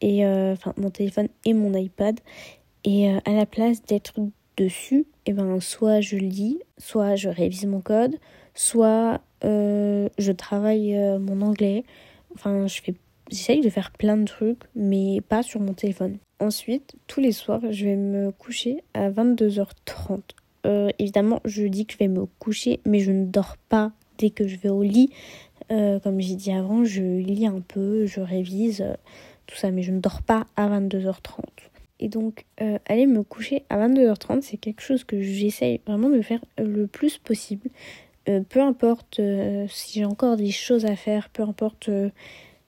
et 0.01 0.27
enfin 0.27 0.73
mon 0.75 0.89
téléphone 0.89 1.29
et 1.45 1.53
mon 1.53 1.73
iPad 1.73 2.19
et 2.85 3.09
euh, 3.09 3.19
à 3.25 3.33
la 3.33 3.45
place 3.45 3.83
d'être 3.83 4.13
dessus, 4.57 5.05
eh 5.25 5.33
ben, 5.33 5.59
soit 5.59 5.99
je 5.99 6.15
lis, 6.15 6.59
soit 6.77 7.15
je 7.15 7.29
révise 7.29 7.65
mon 7.65 7.81
code, 7.81 8.15
soit 8.53 9.21
euh, 9.43 10.07
je 10.17 10.31
travaille 10.31 10.95
euh, 10.95 11.19
mon 11.19 11.41
anglais. 11.41 11.83
Enfin, 12.35 12.67
je 12.67 12.81
fais 12.81 12.93
j'essaye 13.31 13.61
de 13.61 13.69
faire 13.69 13.91
plein 13.91 14.17
de 14.17 14.25
trucs, 14.25 14.61
mais 14.75 15.19
pas 15.19 15.41
sur 15.41 15.59
mon 15.59 15.73
téléphone. 15.73 16.19
Ensuite, 16.39 16.95
tous 17.07 17.21
les 17.21 17.31
soirs, 17.31 17.61
je 17.71 17.85
vais 17.85 17.95
me 17.95 18.31
coucher 18.31 18.83
à 18.93 19.09
22h30. 19.09 20.19
Euh, 20.67 20.89
évidemment, 20.99 21.41
je 21.43 21.63
dis 21.63 21.87
que 21.87 21.93
je 21.93 21.97
vais 21.97 22.07
me 22.07 22.27
coucher, 22.37 22.81
mais 22.85 22.99
je 22.99 23.11
ne 23.11 23.25
dors 23.25 23.57
pas 23.69 23.93
dès 24.19 24.29
que 24.29 24.47
je 24.47 24.57
vais 24.57 24.69
au 24.69 24.83
lit. 24.83 25.09
Comme 25.69 26.19
j'ai 26.19 26.35
dit 26.35 26.51
avant, 26.51 26.85
je 26.85 27.01
lis 27.01 27.47
un 27.47 27.59
peu, 27.59 28.05
je 28.05 28.19
révise, 28.19 28.85
tout 29.47 29.55
ça, 29.55 29.71
mais 29.71 29.81
je 29.81 29.91
ne 29.91 29.99
dors 29.99 30.21
pas 30.21 30.45
à 30.55 30.69
22h30. 30.69 31.41
Et 31.99 32.09
donc, 32.09 32.45
aller 32.87 33.05
me 33.05 33.23
coucher 33.23 33.63
à 33.69 33.77
22h30, 33.87 34.41
c'est 34.41 34.57
quelque 34.57 34.81
chose 34.81 35.03
que 35.03 35.21
j'essaye 35.21 35.79
vraiment 35.87 36.09
de 36.09 36.21
faire 36.21 36.43
le 36.57 36.87
plus 36.87 37.17
possible. 37.17 37.69
peu 38.25 38.61
importe 38.61 39.21
si 39.69 39.93
j'ai 39.93 40.05
encore 40.05 40.35
des 40.35 40.51
choses 40.51 40.85
à 40.85 40.95
faire, 40.95 41.29
peu 41.29 41.43
importe 41.43 41.89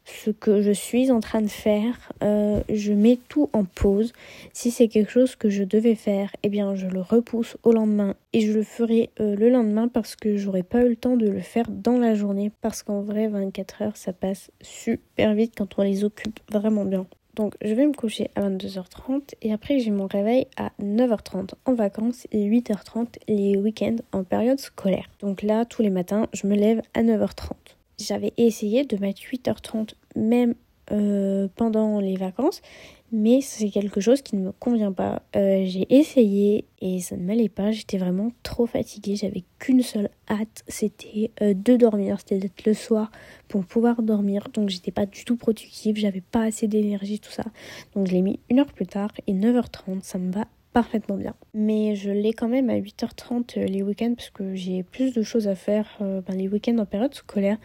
ce 0.08 0.32
que 0.32 0.62
je 0.62 0.72
suis 0.72 1.12
en 1.12 1.20
train 1.20 1.42
de 1.42 1.50
faire, 1.50 2.12
euh, 2.24 2.62
je 2.70 2.94
mets 2.94 3.20
tout 3.28 3.50
en 3.52 3.66
pause. 3.66 4.14
Si 4.54 4.72
c'est 4.72 4.88
quelque 4.88 5.12
chose 5.12 5.36
que 5.36 5.50
je 5.50 5.64
devais 5.64 5.96
faire, 5.96 6.32
eh 6.44 6.50
bien 6.50 6.76
je 6.76 6.88
le 6.88 7.02
repousse 7.02 7.58
au 7.64 7.74
lendemain 7.74 8.16
et 8.32 8.42
je 8.42 8.54
le 8.54 8.64
ferai 8.64 9.10
euh, 9.20 9.36
le 9.36 9.50
lendemain 9.50 9.90
parce 9.90 10.16
que 10.16 10.38
j'aurais 10.38 10.64
pas 10.64 10.84
eu 10.84 10.90
le 10.90 10.96
temps 10.96 11.18
de 11.18 11.28
le 11.28 11.42
faire 11.42 11.70
dans 11.70 11.98
la 11.98 12.16
journée 12.16 12.52
parce 12.62 12.84
qu'en 12.84 13.02
vrai 13.02 13.28
24 13.28 13.82
heures 13.82 13.98
ça 13.98 14.14
passe 14.14 14.50
super 14.62 15.34
vite 15.34 15.54
quand 15.58 15.78
on 15.78 15.84
les 15.84 16.06
occupe 16.06 16.40
vraiment 16.50 16.86
bien. 16.86 17.06
Donc 17.38 17.56
je 17.63 17.74
vais 17.74 17.88
me 17.88 17.94
coucher 17.94 18.29
à 18.36 18.41
22h30 18.41 19.36
et 19.41 19.53
après 19.53 19.79
j'ai 19.79 19.91
mon 19.91 20.08
réveil 20.08 20.48
à 20.58 20.72
9h30 20.82 21.51
en 21.65 21.74
vacances 21.75 22.27
et 22.32 22.50
8h30 22.50 23.20
les 23.29 23.56
week-ends 23.56 23.96
en 24.12 24.25
période 24.25 24.60
scolaire. 24.60 25.08
Donc 25.22 25.44
là 25.44 25.63
tous 25.63 25.82
les 25.82 25.91
matins 25.91 26.27
je 26.34 26.48
me 26.48 26.56
lève 26.56 26.82
à 26.94 27.03
9h30 27.03 27.53
j'avais 28.00 28.34
essayé 28.38 28.86
de 28.86 28.98
mettre 28.98 29.22
8h30 29.22 29.94
même 30.15 30.56
euh, 30.91 31.48
pendant 31.56 32.00
les 32.00 32.15
vacances, 32.15 32.62
mais 33.12 33.42
c'est 33.42 33.70
quelque 33.70 34.02
chose 34.02 34.22
qui 34.22 34.36
ne 34.36 34.46
me 34.48 34.52
convient 34.52 34.92
pas. 34.92 35.22
Euh, 35.36 35.64
j'ai 35.66 35.86
essayé 35.90 36.66
et 36.82 37.00
ça 37.00 37.16
ne 37.16 37.24
m'allait 37.24 37.50
pas, 37.50 37.72
j'étais 37.72 37.98
vraiment 37.98 38.32
trop 38.44 38.66
fatiguée, 38.66 39.16
j'avais 39.16 39.44
qu'une 39.60 39.82
seule 39.82 40.10
hâte, 40.30 40.64
c'était 40.68 41.32
euh, 41.42 41.54
de 41.54 41.76
dormir, 41.76 42.20
c'était 42.20 42.38
d'être 42.38 42.66
le 42.66 42.74
soir 42.74 43.12
pour 43.48 43.66
pouvoir 43.66 44.04
dormir, 44.04 44.50
donc 44.54 44.70
j'étais 44.70 44.92
pas 44.92 45.06
du 45.06 45.26
tout 45.26 45.38
productive, 45.38 45.96
j'avais 45.96 46.22
pas 46.22 46.44
assez 46.44 46.68
d'énergie, 46.68 47.20
tout 47.20 47.32
ça. 47.32 47.46
Donc 47.96 48.08
je 48.08 48.12
l'ai 48.12 48.22
mis 48.22 48.40
une 48.50 48.60
heure 48.60 48.74
plus 48.74 48.88
tard 48.88 49.12
et 49.26 49.34
9h30, 49.34 50.04
ça 50.04 50.18
me 50.18 50.32
va 50.32 50.46
parfaitement 50.74 51.16
bien. 51.16 51.34
Mais 51.56 51.96
je 51.96 52.12
l'ai 52.12 52.34
quand 52.34 52.50
même 52.50 52.70
à 52.70 52.78
8h30 52.78 53.58
euh, 53.58 53.66
les 53.66 53.82
week-ends 53.82 54.14
parce 54.16 54.30
que 54.30 54.54
j'ai 54.54 54.84
plus 54.84 55.14
de 55.14 55.24
choses 55.24 55.48
à 55.48 55.56
faire 55.56 55.98
ben, 56.00 56.36
les 56.36 56.48
week-ends 56.48 56.78
en 56.78 56.86
période 56.86 57.16
scolaire 57.16 57.58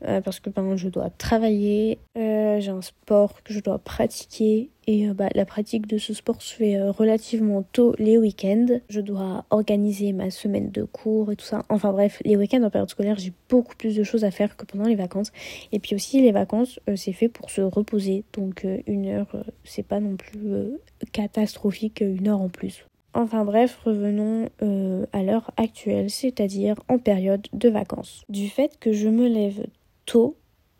parce 0.00 0.38
que 0.38 0.50
ben, 0.50 0.76
je 0.76 0.88
dois 0.88 1.10
travailler, 1.10 1.98
j'ai 2.14 2.68
un 2.68 2.82
sport 2.82 3.42
que 3.42 3.52
je 3.52 3.60
dois 3.60 3.78
pratiquer 3.80 4.70
et 4.90 5.06
bah, 5.14 5.28
la 5.36 5.44
pratique 5.44 5.86
de 5.86 5.98
ce 5.98 6.12
sport 6.12 6.42
se 6.42 6.52
fait 6.52 6.82
relativement 6.82 7.62
tôt 7.62 7.94
les 8.00 8.18
week-ends. 8.18 8.66
Je 8.88 9.00
dois 9.00 9.44
organiser 9.50 10.12
ma 10.12 10.30
semaine 10.30 10.72
de 10.72 10.82
cours 10.82 11.30
et 11.30 11.36
tout 11.36 11.44
ça. 11.44 11.62
Enfin 11.68 11.92
bref, 11.92 12.20
les 12.24 12.36
week-ends 12.36 12.64
en 12.64 12.70
période 12.70 12.90
scolaire, 12.90 13.16
j'ai 13.16 13.32
beaucoup 13.48 13.76
plus 13.76 13.94
de 13.94 14.02
choses 14.02 14.24
à 14.24 14.32
faire 14.32 14.56
que 14.56 14.64
pendant 14.64 14.88
les 14.88 14.96
vacances. 14.96 15.30
Et 15.70 15.78
puis 15.78 15.94
aussi, 15.94 16.20
les 16.20 16.32
vacances, 16.32 16.80
c'est 16.96 17.12
fait 17.12 17.28
pour 17.28 17.50
se 17.50 17.60
reposer. 17.60 18.24
Donc 18.32 18.66
une 18.88 19.06
heure, 19.06 19.44
c'est 19.62 19.86
pas 19.86 20.00
non 20.00 20.16
plus 20.16 20.72
catastrophique, 21.12 22.00
une 22.00 22.26
heure 22.26 22.40
en 22.40 22.48
plus. 22.48 22.84
Enfin 23.14 23.44
bref, 23.44 23.78
revenons 23.84 24.48
euh, 24.62 25.06
à 25.12 25.22
l'heure 25.22 25.52
actuelle, 25.56 26.10
c'est-à-dire 26.10 26.74
en 26.88 26.98
période 26.98 27.46
de 27.52 27.68
vacances. 27.68 28.24
Du 28.28 28.48
fait 28.48 28.76
que 28.80 28.92
je 28.92 29.08
me 29.08 29.28
lève 29.28 29.66
tôt, 30.04 30.36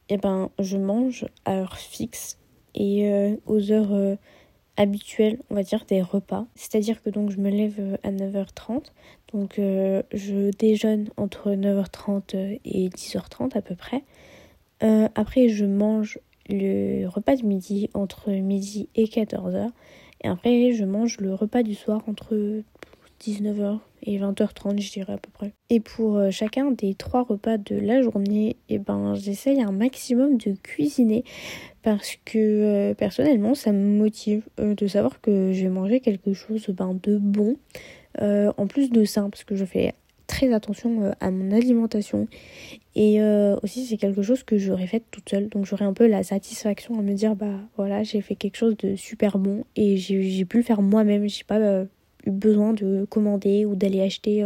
eh 0.09 0.17
ben, 0.17 0.51
je 0.59 0.77
mange 0.77 1.27
à 1.45 1.55
heure 1.55 1.79
fixe 1.79 2.40
et 2.75 3.11
euh, 3.11 3.37
aux 3.47 3.73
heures 3.73 3.93
euh, 3.93 4.17
habituelles, 4.77 5.39
on 5.51 5.55
va 5.55 5.63
dire, 5.63 5.85
des 5.87 6.03
repas. 6.03 6.47
C'est-à-dire 6.55 7.03
que 7.03 7.11
donc 7.11 7.31
je 7.31 7.39
me 7.39 7.51
lève 7.51 7.99
à 8.03 8.11
9h30, 8.11 8.87
donc 9.33 9.55
je 9.57 10.51
déjeune 10.57 11.11
entre 11.17 11.51
9h30 11.51 12.59
et 12.65 12.89
10h30 12.89 13.57
à 13.57 13.63
peu 13.63 13.75
près. 13.75 14.03
après, 15.15 15.49
je 15.49 15.67
mange 15.67 16.19
le 16.49 17.07
repas 17.07 17.37
de 17.37 17.45
midi 17.45 17.91
entre 17.95 18.31
midi 18.31 18.89
et 18.95 19.05
14h. 19.05 19.69
Et 20.23 20.29
après, 20.29 20.73
je 20.73 20.85
mange 20.85 21.19
le 21.21 21.35
repas 21.35 21.63
du 21.63 21.75
soir 21.75 22.03
entre 22.07 22.63
19h 23.21 23.81
et 24.03 24.19
20h30, 24.19 24.81
je 24.81 24.93
dirais 24.93 25.13
à 25.13 25.19
peu 25.19 25.31
près. 25.33 25.53
Et 25.69 25.81
pour 25.81 26.17
euh, 26.17 26.31
chacun 26.31 26.71
des 26.71 26.95
trois 26.95 27.23
repas 27.23 27.59
de 27.59 27.77
la 27.77 28.03
journée, 28.03 28.57
eh 28.69 28.79
ben, 28.79 29.15
j'essaye 29.15 29.61
un 29.63 29.73
maximum 29.73 30.37
de 30.37 30.55
cuisiner 30.63 31.25
parce 31.83 32.17
que 32.25 32.39
euh, 32.39 32.95
personnellement, 32.95 33.55
ça 33.55 33.73
me 33.73 33.99
motive 33.99 34.43
euh, 34.59 34.75
de 34.75 34.87
savoir 34.87 35.21
que 35.21 35.53
je 35.53 35.63
vais 35.63 35.71
manger 35.71 36.01
quelque 36.01 36.33
chose 36.33 36.67
ben, 36.71 36.99
de 37.03 37.19
bon. 37.19 37.57
en 38.21 38.67
plus 38.67 38.91
de 38.91 39.05
ça, 39.05 39.23
parce 39.23 39.45
que 39.45 39.55
je 39.55 39.65
fais 39.65 39.95
très 40.27 40.53
attention 40.53 41.13
à 41.21 41.31
mon 41.31 41.51
alimentation. 41.51 42.29
Et 42.95 43.21
aussi, 43.63 43.87
c'est 43.87 43.97
quelque 43.97 44.23
chose 44.23 44.43
que 44.43 44.59
j'aurais 44.59 44.87
fait 44.87 45.03
toute 45.11 45.29
seule. 45.29 45.49
Donc, 45.49 45.65
j'aurais 45.67 45.85
un 45.85 45.93
peu 45.93 46.07
la 46.07 46.23
satisfaction 46.23 46.99
à 46.99 47.03
me 47.03 47.15
dire, 47.15 47.35
bah 47.35 47.61
voilà, 47.77 48.03
j'ai 48.03 48.21
fait 48.21 48.37
quelque 48.37 48.57
chose 48.57 48.77
de 48.77 48.95
super 48.97 49.39
bon 49.39 49.65
et 49.75 49.97
j'ai 49.97 50.45
pu 50.45 50.59
le 50.59 50.63
faire 50.63 50.83
moi-même. 50.83 51.29
J'ai 51.29 51.45
pas 51.45 51.87
eu 52.27 52.31
besoin 52.31 52.73
de 52.73 53.07
commander 53.09 53.65
ou 53.65 53.75
d'aller 53.75 54.01
acheter 54.01 54.43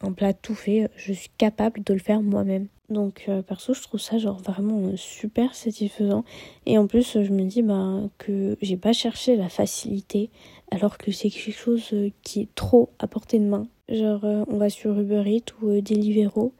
un 0.00 0.12
plat 0.12 0.32
tout 0.32 0.54
fait. 0.54 0.90
Je 0.96 1.12
suis 1.12 1.30
capable 1.38 1.82
de 1.82 1.92
le 1.92 2.00
faire 2.00 2.22
moi-même. 2.22 2.66
Donc 2.88 3.28
perso 3.48 3.74
je 3.74 3.82
trouve 3.82 3.98
ça 3.98 4.16
genre 4.16 4.40
vraiment 4.40 4.92
super 4.94 5.56
satisfaisant 5.56 6.24
et 6.66 6.78
en 6.78 6.86
plus 6.86 7.20
je 7.20 7.32
me 7.32 7.42
dis 7.42 7.62
bah 7.62 7.98
que 8.16 8.56
j'ai 8.62 8.76
pas 8.76 8.92
cherché 8.92 9.34
la 9.34 9.48
facilité 9.48 10.30
alors 10.70 10.96
que 10.96 11.10
c'est 11.10 11.28
quelque 11.30 11.58
chose 11.58 11.92
qui 12.22 12.42
est 12.42 12.54
trop 12.54 12.90
à 13.00 13.08
portée 13.08 13.40
de 13.40 13.44
main 13.44 13.66
Genre, 13.88 14.24
euh, 14.24 14.44
on 14.48 14.56
va 14.56 14.68
sur 14.68 14.98
Uber 14.98 15.22
Eats 15.26 15.52
ou 15.62 15.68
euh, 15.68 15.80
Deliveroo 15.80 16.52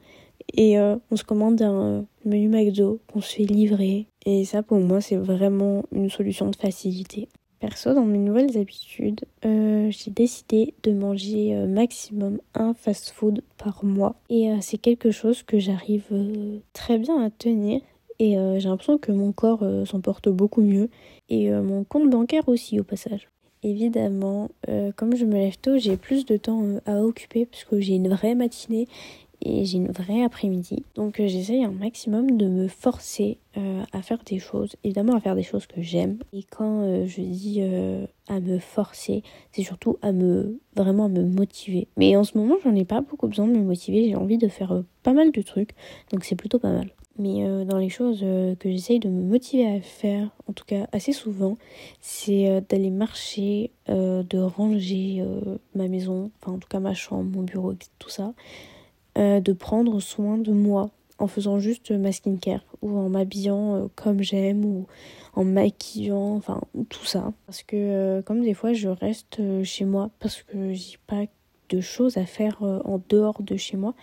et 0.53 0.79
euh, 0.79 0.95
on 1.11 1.17
se 1.17 1.25
commande 1.25 1.61
un 1.61 2.05
menu 2.23 2.47
McDo 2.47 3.01
qu'on 3.11 3.19
se 3.19 3.35
fait 3.35 3.43
livrer. 3.43 4.07
Et 4.25 4.45
ça, 4.45 4.63
pour 4.63 4.79
moi, 4.79 5.01
c'est 5.01 5.17
vraiment 5.17 5.83
une 5.91 6.09
solution 6.09 6.49
de 6.49 6.55
facilité. 6.55 7.27
Perso, 7.59 7.93
dans 7.93 8.05
mes 8.05 8.19
nouvelles 8.19 8.57
habitudes, 8.57 9.21
j'ai 9.43 10.11
décidé 10.11 10.73
de 10.83 10.91
manger 10.91 11.55
maximum 11.67 12.39
un 12.53 12.73
fast-food 12.73 13.41
par 13.57 13.83
mois. 13.83 14.15
Et 14.29 14.51
c'est 14.61 14.77
quelque 14.77 15.09
chose 15.11 15.41
que 15.41 15.57
j'arrive 15.57 16.03
très 16.73 16.99
bien 16.99 17.19
à 17.23 17.29
tenir. 17.31 17.81
Et 18.19 18.35
j'ai 18.59 18.69
l'impression 18.69 18.99
que 18.99 19.11
mon 19.11 19.31
corps 19.31 19.65
s'en 19.85 20.01
porte 20.01 20.29
beaucoup 20.29 20.61
mieux. 20.61 20.89
Et 21.29 21.49
mon 21.49 21.83
compte 21.83 22.09
bancaire 22.11 22.47
aussi, 22.47 22.79
au 22.79 22.83
passage. 22.83 23.27
Évidemment, 23.63 24.49
euh, 24.69 24.91
comme 24.95 25.15
je 25.15 25.25
me 25.25 25.33
lève 25.33 25.57
tôt, 25.57 25.77
j'ai 25.77 25.97
plus 25.97 26.25
de 26.25 26.37
temps 26.37 26.63
euh, 26.63 26.79
à 26.85 27.01
occuper 27.01 27.47
parce 27.47 27.63
que 27.63 27.79
j'ai 27.81 27.95
une 27.95 28.07
vraie 28.07 28.35
matinée 28.35 28.87
et 29.47 29.65
j'ai 29.65 29.77
une 29.77 29.91
vraie 29.91 30.23
après-midi. 30.23 30.83
Donc 30.95 31.19
euh, 31.19 31.27
j'essaye 31.27 31.63
un 31.63 31.71
maximum 31.71 32.37
de 32.37 32.47
me 32.47 32.67
forcer 32.67 33.37
à 33.91 34.03
faire 34.03 34.19
des 34.23 34.37
choses, 34.37 34.75
évidemment 34.83 35.15
à 35.15 35.19
faire 35.19 35.33
des 35.33 35.41
choses 35.41 35.65
que 35.65 35.81
j'aime. 35.81 36.19
Et 36.31 36.43
quand 36.43 37.07
je 37.07 37.21
dis 37.21 37.59
à 38.27 38.39
me 38.39 38.59
forcer, 38.59 39.23
c'est 39.51 39.63
surtout 39.63 39.97
à 40.03 40.11
me 40.11 40.59
vraiment 40.75 41.05
à 41.05 41.07
me 41.07 41.23
motiver. 41.23 41.87
Mais 41.97 42.15
en 42.15 42.23
ce 42.23 42.37
moment, 42.37 42.57
j'en 42.63 42.75
ai 42.75 42.85
pas 42.85 43.01
beaucoup 43.01 43.27
besoin 43.27 43.47
de 43.47 43.53
me 43.53 43.63
motiver, 43.63 44.09
j'ai 44.09 44.15
envie 44.15 44.37
de 44.37 44.47
faire 44.47 44.83
pas 45.01 45.13
mal 45.13 45.31
de 45.31 45.41
trucs, 45.41 45.71
donc 46.11 46.23
c'est 46.23 46.35
plutôt 46.35 46.59
pas 46.59 46.71
mal. 46.71 46.91
Mais 47.19 47.47
euh, 47.47 47.65
dans 47.65 47.77
les 47.77 47.89
choses 47.89 48.19
euh, 48.21 48.55
que 48.55 48.69
j'essaye 48.69 48.99
de 48.99 49.09
me 49.09 49.23
motiver 49.23 49.67
à 49.67 49.81
faire, 49.81 50.29
en 50.47 50.53
tout 50.53 50.65
cas 50.65 50.87
assez 50.91 51.13
souvent, 51.13 51.57
c'est 51.99 52.47
euh, 52.49 52.61
d'aller 52.61 52.91
marcher, 52.91 53.71
de 53.87 54.37
ranger 54.37 55.23
ma 55.73 55.87
maison, 55.87 56.29
enfin 56.41 56.51
en 56.51 56.57
tout 56.59 56.67
cas 56.67 56.81
ma 56.81 56.93
chambre, 56.93 57.29
mon 57.33 57.43
bureau, 57.43 57.73
tout 57.99 58.09
ça, 58.09 58.33
de 59.17 59.53
prendre 59.53 59.99
soin 59.99 60.37
de 60.37 60.51
moi 60.51 60.91
en 61.19 61.27
faisant 61.27 61.59
juste 61.59 61.91
ma 61.91 62.11
skincare 62.11 62.63
ou 62.81 62.95
en 62.95 63.09
m'habillant 63.09 63.89
comme 63.95 64.21
j'aime 64.21 64.63
ou 64.63 64.85
en 65.33 65.43
maquillant, 65.43 66.35
enfin 66.35 66.61
tout 66.89 67.05
ça. 67.05 67.33
Parce 67.45 67.63
que 67.63 68.21
comme 68.21 68.43
des 68.43 68.53
fois 68.53 68.73
je 68.73 68.89
reste 68.89 69.41
chez 69.63 69.85
moi 69.85 70.11
parce 70.19 70.43
que 70.43 70.73
j'ai 70.73 70.97
pas 71.07 71.25
de 71.69 71.81
choses 71.81 72.17
à 72.17 72.25
faire 72.25 72.63
euh, 72.63 72.79
en 72.85 73.01
dehors 73.09 73.41
de 73.41 73.55
chez 73.55 73.77
moi, 73.77 73.93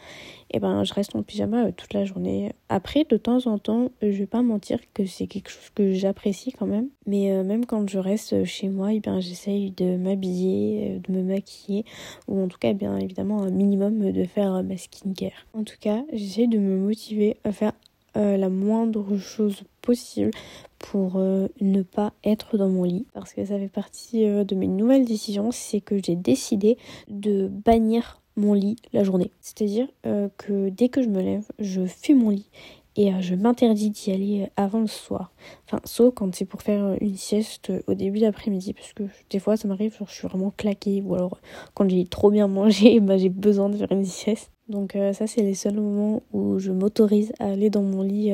et 0.50 0.56
eh 0.56 0.60
ben 0.60 0.84
je 0.84 0.94
reste 0.94 1.16
en 1.16 1.22
pyjama 1.22 1.66
euh, 1.66 1.72
toute 1.76 1.94
la 1.94 2.04
journée. 2.04 2.52
Après, 2.68 3.04
de 3.04 3.16
temps 3.16 3.46
en 3.46 3.58
temps, 3.58 3.90
euh, 4.02 4.12
je 4.12 4.18
vais 4.18 4.26
pas 4.26 4.42
mentir 4.42 4.78
que 4.92 5.06
c'est 5.06 5.26
quelque 5.26 5.50
chose 5.50 5.70
que 5.74 5.92
j'apprécie 5.94 6.52
quand 6.52 6.66
même. 6.66 6.88
Mais 7.06 7.42
même 7.42 7.66
quand 7.66 7.88
je 7.88 7.98
reste 7.98 8.44
chez 8.44 8.68
moi, 8.68 8.92
et 8.92 8.96
eh 8.96 9.00
ben 9.00 9.20
j'essaye 9.20 9.70
de 9.70 9.96
m'habiller, 9.96 11.00
de 11.06 11.12
me 11.12 11.22
maquiller, 11.22 11.84
ou 12.28 12.42
en 12.42 12.48
tout 12.48 12.58
cas, 12.58 12.72
bien 12.72 12.96
évidemment, 12.96 13.42
un 13.42 13.50
minimum 13.50 14.12
de 14.12 14.24
faire 14.24 14.62
ma 14.62 14.76
skincare. 14.76 15.46
En 15.52 15.64
tout 15.64 15.76
cas, 15.80 16.04
j'essaye 16.12 16.48
de 16.48 16.58
me 16.58 16.78
motiver 16.78 17.36
à 17.44 17.52
faire 17.52 17.72
la 18.14 18.48
moindre 18.48 19.16
chose 19.18 19.64
possible 19.84 20.30
pour 20.78 21.16
euh, 21.16 21.48
ne 21.60 21.82
pas 21.82 22.12
être 22.24 22.56
dans 22.58 22.68
mon 22.68 22.84
lit 22.84 23.06
parce 23.12 23.32
que 23.32 23.44
ça 23.44 23.58
fait 23.58 23.68
partie 23.68 24.26
euh, 24.26 24.44
de 24.44 24.54
mes 24.54 24.66
nouvelles 24.66 25.04
décisions, 25.04 25.50
c'est 25.52 25.80
que 25.80 25.96
j'ai 26.02 26.16
décidé 26.16 26.78
de 27.08 27.48
bannir 27.48 28.20
mon 28.36 28.54
lit 28.54 28.76
la 28.92 29.04
journée. 29.04 29.30
C'est-à-dire 29.40 29.86
euh, 30.06 30.28
que 30.36 30.70
dès 30.70 30.88
que 30.88 31.02
je 31.02 31.08
me 31.08 31.20
lève, 31.20 31.44
je 31.58 31.86
fuis 31.86 32.14
mon 32.14 32.30
lit 32.30 32.50
et 32.96 33.10
je 33.20 33.34
m'interdis 33.34 33.90
d'y 33.90 34.12
aller 34.12 34.48
avant 34.56 34.80
le 34.80 34.86
soir. 34.86 35.32
Enfin, 35.66 35.80
sauf 35.84 36.14
quand 36.14 36.32
c'est 36.34 36.44
pour 36.44 36.62
faire 36.62 36.96
une 37.00 37.16
sieste 37.16 37.72
au 37.88 37.94
début 37.94 38.20
d'après-midi, 38.20 38.72
parce 38.72 38.92
que 38.92 39.02
des 39.30 39.40
fois 39.40 39.56
ça 39.56 39.66
m'arrive, 39.66 39.96
je 40.06 40.12
suis 40.12 40.28
vraiment 40.28 40.52
claquée, 40.56 41.02
ou 41.04 41.16
alors 41.16 41.40
quand 41.74 41.88
j'ai 41.88 42.06
trop 42.06 42.30
bien 42.30 42.46
mangé, 42.46 43.00
bah, 43.00 43.18
j'ai 43.18 43.30
besoin 43.30 43.68
de 43.68 43.78
faire 43.78 43.90
une 43.90 44.04
sieste. 44.04 44.53
Donc 44.68 44.96
ça 45.12 45.26
c'est 45.26 45.42
les 45.42 45.54
seuls 45.54 45.74
moments 45.74 46.22
où 46.32 46.58
je 46.58 46.72
m'autorise 46.72 47.32
à 47.38 47.46
aller 47.46 47.68
dans 47.70 47.82
mon 47.82 48.02
lit 48.02 48.32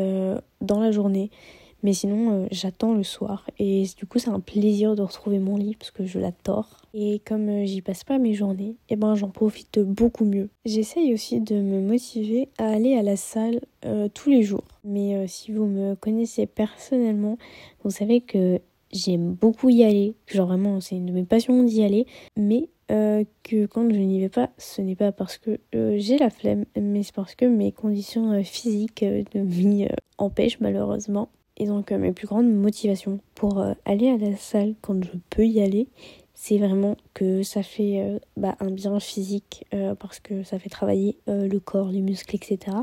dans 0.61 0.81
la 0.81 0.93
journée. 0.93 1.31
Mais 1.83 1.95
sinon, 1.95 2.33
euh, 2.33 2.47
j'attends 2.51 2.95
le 2.95 3.03
soir. 3.03 3.49
Et 3.59 3.85
du 3.97 4.07
coup, 4.07 4.19
c'est 4.19 4.29
un 4.29 4.41
plaisir 4.41 4.95
de 4.95 5.03
retrouver 5.03 5.39
mon 5.39 5.57
lit 5.57 5.77
parce 5.77 5.91
que 5.91 6.05
je 6.05 6.19
l'adore. 6.19 6.83
Et 6.93 7.21
comme 7.25 7.49
euh, 7.49 7.65
j'y 7.65 7.81
passe 7.81 8.05
pas 8.05 8.19
mes 8.19 8.35
journées, 8.35 8.77
eh 8.89 8.97
ben, 8.97 9.15
j'en 9.15 9.31
profite 9.31 9.79
beaucoup 9.79 10.25
mieux. 10.25 10.51
J'essaye 10.65 11.15
aussi 11.15 11.41
de 11.41 11.57
me 11.57 11.81
motiver 11.81 12.49
à 12.59 12.69
aller 12.69 12.97
à 12.97 13.03
la 13.03 13.17
salle 13.17 13.61
euh, 13.85 14.09
tous 14.13 14.31
les 14.31 14.43
jours. 14.43 14.65
Mais 14.85 15.27
si 15.27 15.53
vous 15.53 15.67
me 15.67 15.95
connaissez 15.95 16.47
personnellement, 16.47 17.39
vous 17.85 17.91
savez 17.91 18.21
que 18.21 18.61
j'aime 18.93 19.33
beaucoup 19.33 19.69
y 19.69 19.85
aller. 19.85 20.15
Genre 20.27 20.47
vraiment, 20.47 20.81
c'est 20.81 20.97
une 20.97 21.07
de 21.07 21.13
mes 21.13 21.25
passions 21.25 21.63
d'y 21.63 21.83
aller. 21.83 22.07
Mais 22.37 22.69
que 23.45 23.67
quand 23.67 23.89
je 23.89 23.99
n'y 23.99 24.21
vais 24.21 24.29
pas, 24.29 24.51
ce 24.59 24.83
n'est 24.83 24.97
pas 24.97 25.13
parce 25.13 25.39
que 25.39 25.61
j'ai 25.73 26.19
la 26.19 26.31
flemme, 26.31 26.65
mais 26.77 27.03
c'est 27.03 27.15
parce 27.15 27.35
que 27.35 27.45
mes 27.45 27.73
conditions 27.73 28.43
physiques 28.43 29.05
de 29.05 29.41
vie 29.41 29.89
empêchent 30.19 30.61
malheureusement. 30.61 31.29
Et 31.61 31.67
donc 31.67 31.93
euh, 31.93 31.99
mes 31.99 32.13
plus 32.13 32.27
grandes 32.27 32.51
motivations 32.51 33.21
pour 33.35 33.61
euh, 33.61 33.75
aller 33.85 34.09
à 34.09 34.17
la 34.17 34.35
salle 34.35 34.75
quand 34.81 35.05
je 35.05 35.11
peux 35.29 35.47
y 35.47 35.61
aller, 35.61 35.89
c'est 36.43 36.57
vraiment 36.57 36.97
que 37.13 37.43
ça 37.43 37.63
fait 37.63 38.01
euh, 38.01 38.19
bah, 38.39 38.57
un 38.61 38.71
bien 38.71 38.99
physique 38.99 39.67
parce 39.99 40.21
que 40.21 40.43
ça 40.43 40.59
fait 40.59 40.71
travailler 40.71 41.19
le 41.27 41.59
corps, 41.59 41.91
les 41.91 42.01
muscles, 42.01 42.35
etc. 42.37 42.77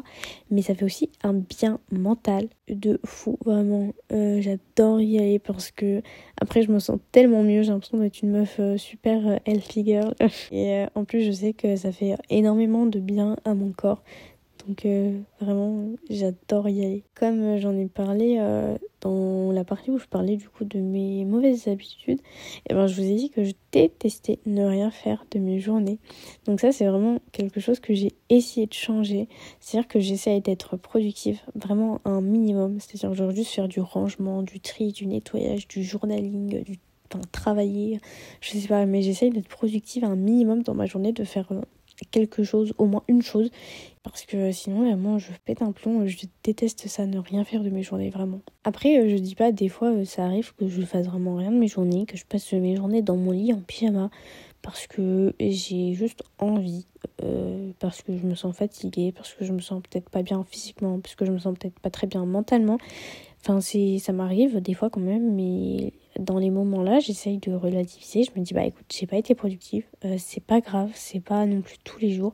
Mais 0.51 0.61
ça 0.61 0.75
fait 0.75 0.85
aussi 0.85 1.09
un 1.23 1.33
bien 1.33 1.79
mental 1.91 2.47
de 2.69 2.99
fou. 3.03 3.37
Vraiment, 3.43 3.93
j'adore 4.09 5.01
y 5.01 5.17
aller 5.17 5.39
parce 5.39 5.71
que 5.71 6.01
après 6.39 6.61
je 6.61 6.71
me 6.71 6.79
sens 6.79 6.99
tellement 7.11 7.43
mieux. 7.43 7.63
J'ai 7.63 7.71
l'impression 7.71 7.97
d'être 7.97 8.21
une 8.21 8.31
meuf 8.31 8.59
super 8.77 9.39
healthy 9.45 9.85
girl. 9.85 10.13
Et 10.51 10.85
en 10.95 11.03
plus, 11.03 11.23
je 11.23 11.31
sais 11.31 11.53
que 11.53 11.75
ça 11.75 11.91
fait 11.91 12.15
énormément 12.29 12.85
de 12.85 12.99
bien 12.99 13.37
à 13.43 13.53
mon 13.53 13.71
corps. 13.71 14.03
Donc 14.67 14.85
euh, 14.85 15.17
vraiment, 15.39 15.95
j'adore 16.09 16.67
y 16.67 16.83
aller. 16.83 17.03
Comme 17.15 17.41
euh, 17.41 17.57
j'en 17.57 17.77
ai 17.77 17.85
parlé 17.85 18.37
euh, 18.39 18.77
dans 18.99 19.51
la 19.53 19.63
partie 19.63 19.91
où 19.91 19.97
je 19.97 20.07
parlais 20.07 20.35
du 20.35 20.49
coup 20.49 20.65
de 20.65 20.79
mes 20.79 21.23
mauvaises 21.23 21.69
habitudes, 21.69 22.19
et 22.19 22.71
eh 22.71 22.73
ben 22.73 22.85
je 22.85 22.95
vous 22.95 23.07
ai 23.07 23.15
dit 23.15 23.29
que 23.29 23.45
je 23.45 23.53
détestais 23.71 24.39
ne 24.45 24.65
rien 24.65 24.91
faire 24.91 25.25
de 25.31 25.39
mes 25.39 25.59
journées. 25.59 25.99
Donc 26.45 26.59
ça 26.59 26.73
c'est 26.73 26.85
vraiment 26.85 27.19
quelque 27.31 27.61
chose 27.61 27.79
que 27.79 27.93
j'ai 27.93 28.11
essayé 28.29 28.67
de 28.67 28.73
changer. 28.73 29.29
C'est-à-dire 29.61 29.87
que 29.87 30.01
j'essaye 30.01 30.41
d'être 30.41 30.75
productive 30.75 31.39
vraiment 31.55 32.01
un 32.03 32.19
minimum. 32.19 32.79
C'est-à-dire 32.81 33.17
que 33.25 33.35
juste 33.35 33.51
faire 33.51 33.69
du 33.69 33.79
rangement, 33.79 34.41
du 34.41 34.59
tri, 34.59 34.91
du 34.91 35.07
nettoyage, 35.07 35.69
du 35.69 35.81
journaling, 35.81 36.63
du 36.63 36.77
enfin, 37.09 37.21
travailler, 37.31 38.01
je 38.41 38.57
sais 38.57 38.67
pas, 38.67 38.85
mais 38.85 39.01
j'essaye 39.01 39.29
d'être 39.29 39.47
productive 39.47 40.03
un 40.03 40.17
minimum 40.17 40.61
dans 40.61 40.73
ma 40.73 40.87
journée, 40.87 41.13
de 41.13 41.23
faire 41.23 41.47
quelque 42.05 42.43
chose, 42.43 42.73
au 42.77 42.85
moins 42.85 43.03
une 43.07 43.21
chose, 43.21 43.49
parce 44.03 44.25
que 44.25 44.51
sinon 44.51 44.83
vraiment 44.85 45.17
je 45.19 45.31
pète 45.45 45.61
un 45.61 45.71
plomb, 45.71 46.05
je 46.07 46.17
déteste 46.43 46.87
ça, 46.87 47.05
ne 47.05 47.19
rien 47.19 47.43
faire 47.43 47.63
de 47.63 47.69
mes 47.69 47.83
journées 47.83 48.09
vraiment. 48.09 48.41
Après 48.63 48.99
euh, 48.99 49.09
je 49.09 49.15
dis 49.15 49.35
pas, 49.35 49.51
des 49.51 49.69
fois 49.69 49.89
euh, 49.89 50.05
ça 50.05 50.25
arrive 50.25 50.53
que 50.55 50.67
je 50.67 50.81
fasse 50.83 51.07
vraiment 51.07 51.35
rien 51.35 51.51
de 51.51 51.57
mes 51.57 51.67
journées, 51.67 52.05
que 52.05 52.17
je 52.17 52.25
passe 52.25 52.51
mes 52.53 52.75
journées 52.75 53.01
dans 53.01 53.17
mon 53.17 53.31
lit 53.31 53.53
en 53.53 53.59
pyjama, 53.59 54.09
parce 54.61 54.87
que 54.87 55.33
j'ai 55.39 55.93
juste 55.93 56.23
envie, 56.39 56.85
euh, 57.23 57.71
parce 57.79 58.01
que 58.01 58.15
je 58.17 58.25
me 58.25 58.35
sens 58.35 58.55
fatiguée, 58.55 59.11
parce 59.11 59.33
que 59.33 59.45
je 59.45 59.53
me 59.53 59.59
sens 59.59 59.81
peut-être 59.81 60.09
pas 60.09 60.23
bien 60.23 60.43
physiquement, 60.43 60.99
parce 60.99 61.15
que 61.15 61.25
je 61.25 61.31
me 61.31 61.39
sens 61.39 61.55
peut-être 61.57 61.79
pas 61.79 61.89
très 61.89 62.07
bien 62.07 62.25
mentalement. 62.25 62.77
Enfin, 63.41 63.61
ça 63.61 64.13
m'arrive 64.13 64.59
des 64.59 64.73
fois 64.73 64.89
quand 64.89 64.99
même, 64.99 65.33
mais 65.35 65.93
dans 66.19 66.37
les 66.39 66.49
moments-là, 66.49 66.99
j'essaye 66.99 67.37
de 67.37 67.53
relativiser. 67.53 68.23
Je 68.23 68.39
me 68.39 68.43
dis, 68.43 68.53
bah 68.53 68.65
écoute, 68.65 68.85
j'ai 68.93 69.07
pas 69.07 69.17
été 69.17 69.35
productive, 69.35 69.85
euh, 70.05 70.15
c'est 70.17 70.43
pas 70.43 70.61
grave, 70.61 70.91
c'est 70.93 71.19
pas 71.19 71.45
non 71.45 71.61
plus 71.61 71.77
tous 71.83 71.99
les 71.99 72.11
jours. 72.11 72.33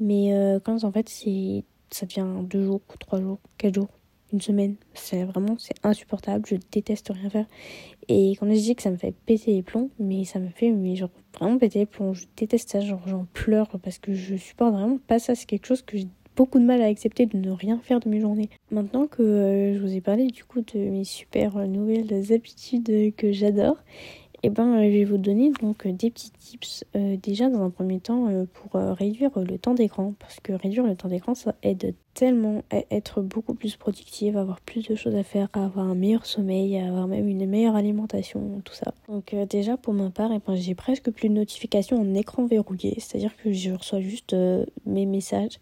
Mais 0.00 0.34
euh, 0.34 0.58
quand 0.60 0.84
en 0.84 0.92
fait, 0.92 1.08
ça 1.08 2.06
devient 2.06 2.26
deux 2.44 2.64
jours, 2.64 2.80
trois 2.98 3.20
jours, 3.20 3.38
quatre 3.58 3.74
jours, 3.74 3.88
une 4.32 4.40
semaine, 4.40 4.76
c'est 4.94 5.24
vraiment, 5.24 5.56
c'est 5.58 5.74
insupportable. 5.82 6.44
Je 6.48 6.56
déteste 6.70 7.10
rien 7.14 7.28
faire. 7.28 7.46
Et 8.08 8.32
quand 8.32 8.46
je 8.48 8.58
dis 8.58 8.74
que 8.74 8.82
ça 8.82 8.90
me 8.90 8.96
fait 8.96 9.12
péter 9.12 9.52
les 9.52 9.62
plombs, 9.62 9.90
mais 9.98 10.24
ça 10.24 10.38
me 10.38 10.48
fait 10.48 10.70
mais 10.70 10.94
vraiment 11.38 11.58
péter 11.58 11.80
les 11.80 11.86
plombs. 11.86 12.14
Je 12.14 12.24
déteste 12.36 12.70
ça, 12.70 12.80
genre 12.80 13.02
j'en 13.06 13.26
pleure 13.32 13.68
parce 13.82 13.98
que 13.98 14.14
je 14.14 14.36
supporte 14.36 14.72
vraiment 14.72 14.98
pas 15.06 15.18
ça. 15.18 15.34
C'est 15.34 15.46
quelque 15.46 15.66
chose 15.66 15.82
que 15.82 15.98
j'ai 15.98 16.08
beaucoup 16.36 16.58
de 16.58 16.64
mal 16.64 16.82
à 16.82 16.86
accepter 16.86 17.26
de 17.26 17.36
ne 17.36 17.50
rien 17.50 17.78
faire 17.78 18.00
de 18.00 18.08
mes 18.08 18.20
journées. 18.20 18.48
Maintenant 18.70 19.06
que 19.06 19.22
euh, 19.22 19.74
je 19.74 19.80
vous 19.80 19.94
ai 19.94 20.00
parlé 20.00 20.26
du 20.28 20.44
coup 20.44 20.60
de 20.60 20.78
mes 20.78 21.04
super 21.04 21.56
nouvelles 21.68 22.32
habitudes 22.32 23.14
que 23.16 23.32
j'adore, 23.32 23.76
eh 24.44 24.50
ben, 24.50 24.74
euh, 24.74 24.84
je 24.84 24.90
vais 24.90 25.04
vous 25.04 25.18
donner 25.18 25.52
donc 25.60 25.86
des 25.86 26.10
petits 26.10 26.32
tips. 26.32 26.84
Euh, 26.96 27.16
déjà, 27.22 27.48
dans 27.48 27.62
un 27.62 27.70
premier 27.70 28.00
temps, 28.00 28.28
pour 28.54 28.72
réduire 28.74 29.30
le 29.38 29.56
temps 29.58 29.74
d'écran, 29.74 30.14
parce 30.18 30.40
que 30.40 30.52
réduire 30.52 30.84
le 30.84 30.96
temps 30.96 31.08
d'écran, 31.08 31.34
ça 31.34 31.54
aide 31.62 31.94
tellement 32.14 32.62
à 32.70 32.82
être 32.90 33.22
beaucoup 33.22 33.54
plus 33.54 33.76
productive, 33.76 34.36
à 34.36 34.40
avoir 34.40 34.60
plus 34.60 34.86
de 34.88 34.94
choses 34.94 35.14
à 35.14 35.22
faire, 35.22 35.48
à 35.52 35.64
avoir 35.64 35.86
un 35.86 35.94
meilleur 35.94 36.26
sommeil, 36.26 36.76
à 36.76 36.88
avoir 36.88 37.06
même 37.06 37.28
une 37.28 37.46
meilleure 37.46 37.76
alimentation, 37.76 38.60
tout 38.64 38.74
ça. 38.74 38.92
Donc 39.08 39.34
déjà, 39.48 39.76
pour 39.76 39.94
ma 39.94 40.10
part, 40.10 40.30
eh 40.34 40.40
ben, 40.44 40.56
j'ai 40.56 40.74
presque 40.74 41.10
plus 41.10 41.28
de 41.28 41.34
notifications 41.34 42.00
en 42.00 42.14
écran 42.14 42.44
verrouillé, 42.44 42.94
c'est-à-dire 42.98 43.36
que 43.36 43.52
je 43.52 43.70
reçois 43.70 44.00
juste 44.00 44.34
mes 44.84 45.06
messages 45.06 45.58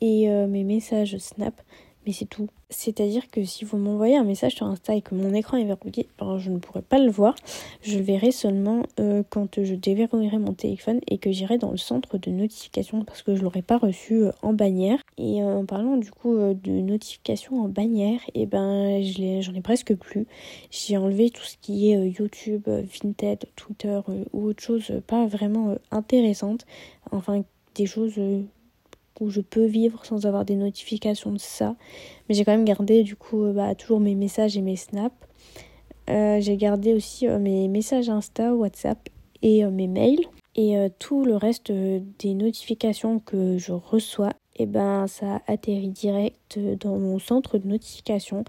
et 0.00 0.30
euh, 0.30 0.46
mes 0.46 0.64
messages 0.64 1.16
Snap, 1.18 1.60
mais 2.06 2.12
c'est 2.12 2.26
tout. 2.26 2.48
C'est-à-dire 2.70 3.28
que 3.30 3.44
si 3.44 3.64
vous 3.64 3.76
m'envoyez 3.76 4.16
un 4.16 4.24
message 4.24 4.54
sur 4.54 4.66
Insta 4.66 4.94
et 4.94 5.02
que 5.02 5.14
mon 5.14 5.34
écran 5.34 5.58
est 5.58 5.64
verrouillé, 5.64 6.08
ben, 6.18 6.38
je 6.38 6.50
ne 6.50 6.58
pourrai 6.58 6.82
pas 6.82 6.98
le 6.98 7.10
voir. 7.10 7.34
Je 7.82 7.98
le 7.98 8.04
verrai 8.04 8.30
seulement 8.30 8.84
euh, 9.00 9.22
quand 9.28 9.62
je 9.62 9.74
déverrouillerai 9.74 10.38
mon 10.38 10.54
téléphone 10.54 11.00
et 11.08 11.18
que 11.18 11.30
j'irai 11.30 11.58
dans 11.58 11.72
le 11.72 11.76
centre 11.76 12.16
de 12.16 12.30
notification 12.30 13.04
parce 13.04 13.22
que 13.22 13.34
je 13.34 13.42
l'aurai 13.42 13.60
pas 13.60 13.76
reçu 13.76 14.22
euh, 14.22 14.30
en 14.40 14.54
bannière. 14.54 15.00
Et 15.18 15.42
en 15.42 15.66
parlant 15.66 15.96
du 15.96 16.10
coup 16.10 16.34
de 16.34 16.70
notification 16.70 17.60
en 17.62 17.68
bannière, 17.68 18.20
et 18.34 18.42
eh 18.42 18.46
ben 18.46 19.02
j'en 19.02 19.54
ai, 19.54 19.60
presque 19.60 19.94
plus. 19.94 20.26
J'ai 20.70 20.96
enlevé 20.96 21.28
tout 21.28 21.42
ce 21.42 21.56
qui 21.60 21.90
est 21.90 22.08
YouTube, 22.08 22.66
Vinted, 22.66 23.44
Twitter 23.56 24.00
ou 24.32 24.46
autre 24.46 24.62
chose 24.62 24.90
pas 25.06 25.26
vraiment 25.26 25.74
intéressante. 25.90 26.64
Enfin 27.10 27.44
des 27.74 27.86
choses 27.86 28.18
où 29.20 29.30
je 29.30 29.40
peux 29.40 29.66
vivre 29.66 30.04
sans 30.04 30.26
avoir 30.26 30.44
des 30.44 30.56
notifications 30.56 31.30
de 31.32 31.38
ça. 31.38 31.76
Mais 32.28 32.34
j'ai 32.34 32.44
quand 32.44 32.52
même 32.52 32.64
gardé 32.64 33.02
du 33.02 33.16
coup 33.16 33.44
euh, 33.44 33.52
bah, 33.52 33.74
toujours 33.74 34.00
mes 34.00 34.14
messages 34.14 34.56
et 34.56 34.62
mes 34.62 34.76
snaps. 34.76 35.14
Euh, 36.08 36.40
j'ai 36.40 36.56
gardé 36.56 36.94
aussi 36.94 37.28
euh, 37.28 37.38
mes 37.38 37.68
messages 37.68 38.08
Insta, 38.08 38.54
WhatsApp 38.54 39.08
et 39.42 39.64
mes 39.64 39.86
mails. 39.86 40.24
Et 40.56 40.74
tout 40.98 41.24
le 41.24 41.36
reste 41.36 41.70
des 41.70 42.34
notifications 42.34 43.20
que 43.20 43.56
je 43.56 43.72
reçois, 43.72 44.30
et 44.56 44.64
eh 44.64 44.66
ben 44.66 45.06
ça 45.06 45.40
atterrit 45.46 45.88
direct 45.88 46.58
dans 46.58 46.98
mon 46.98 47.20
centre 47.20 47.56
de 47.56 47.68
notification. 47.68 48.44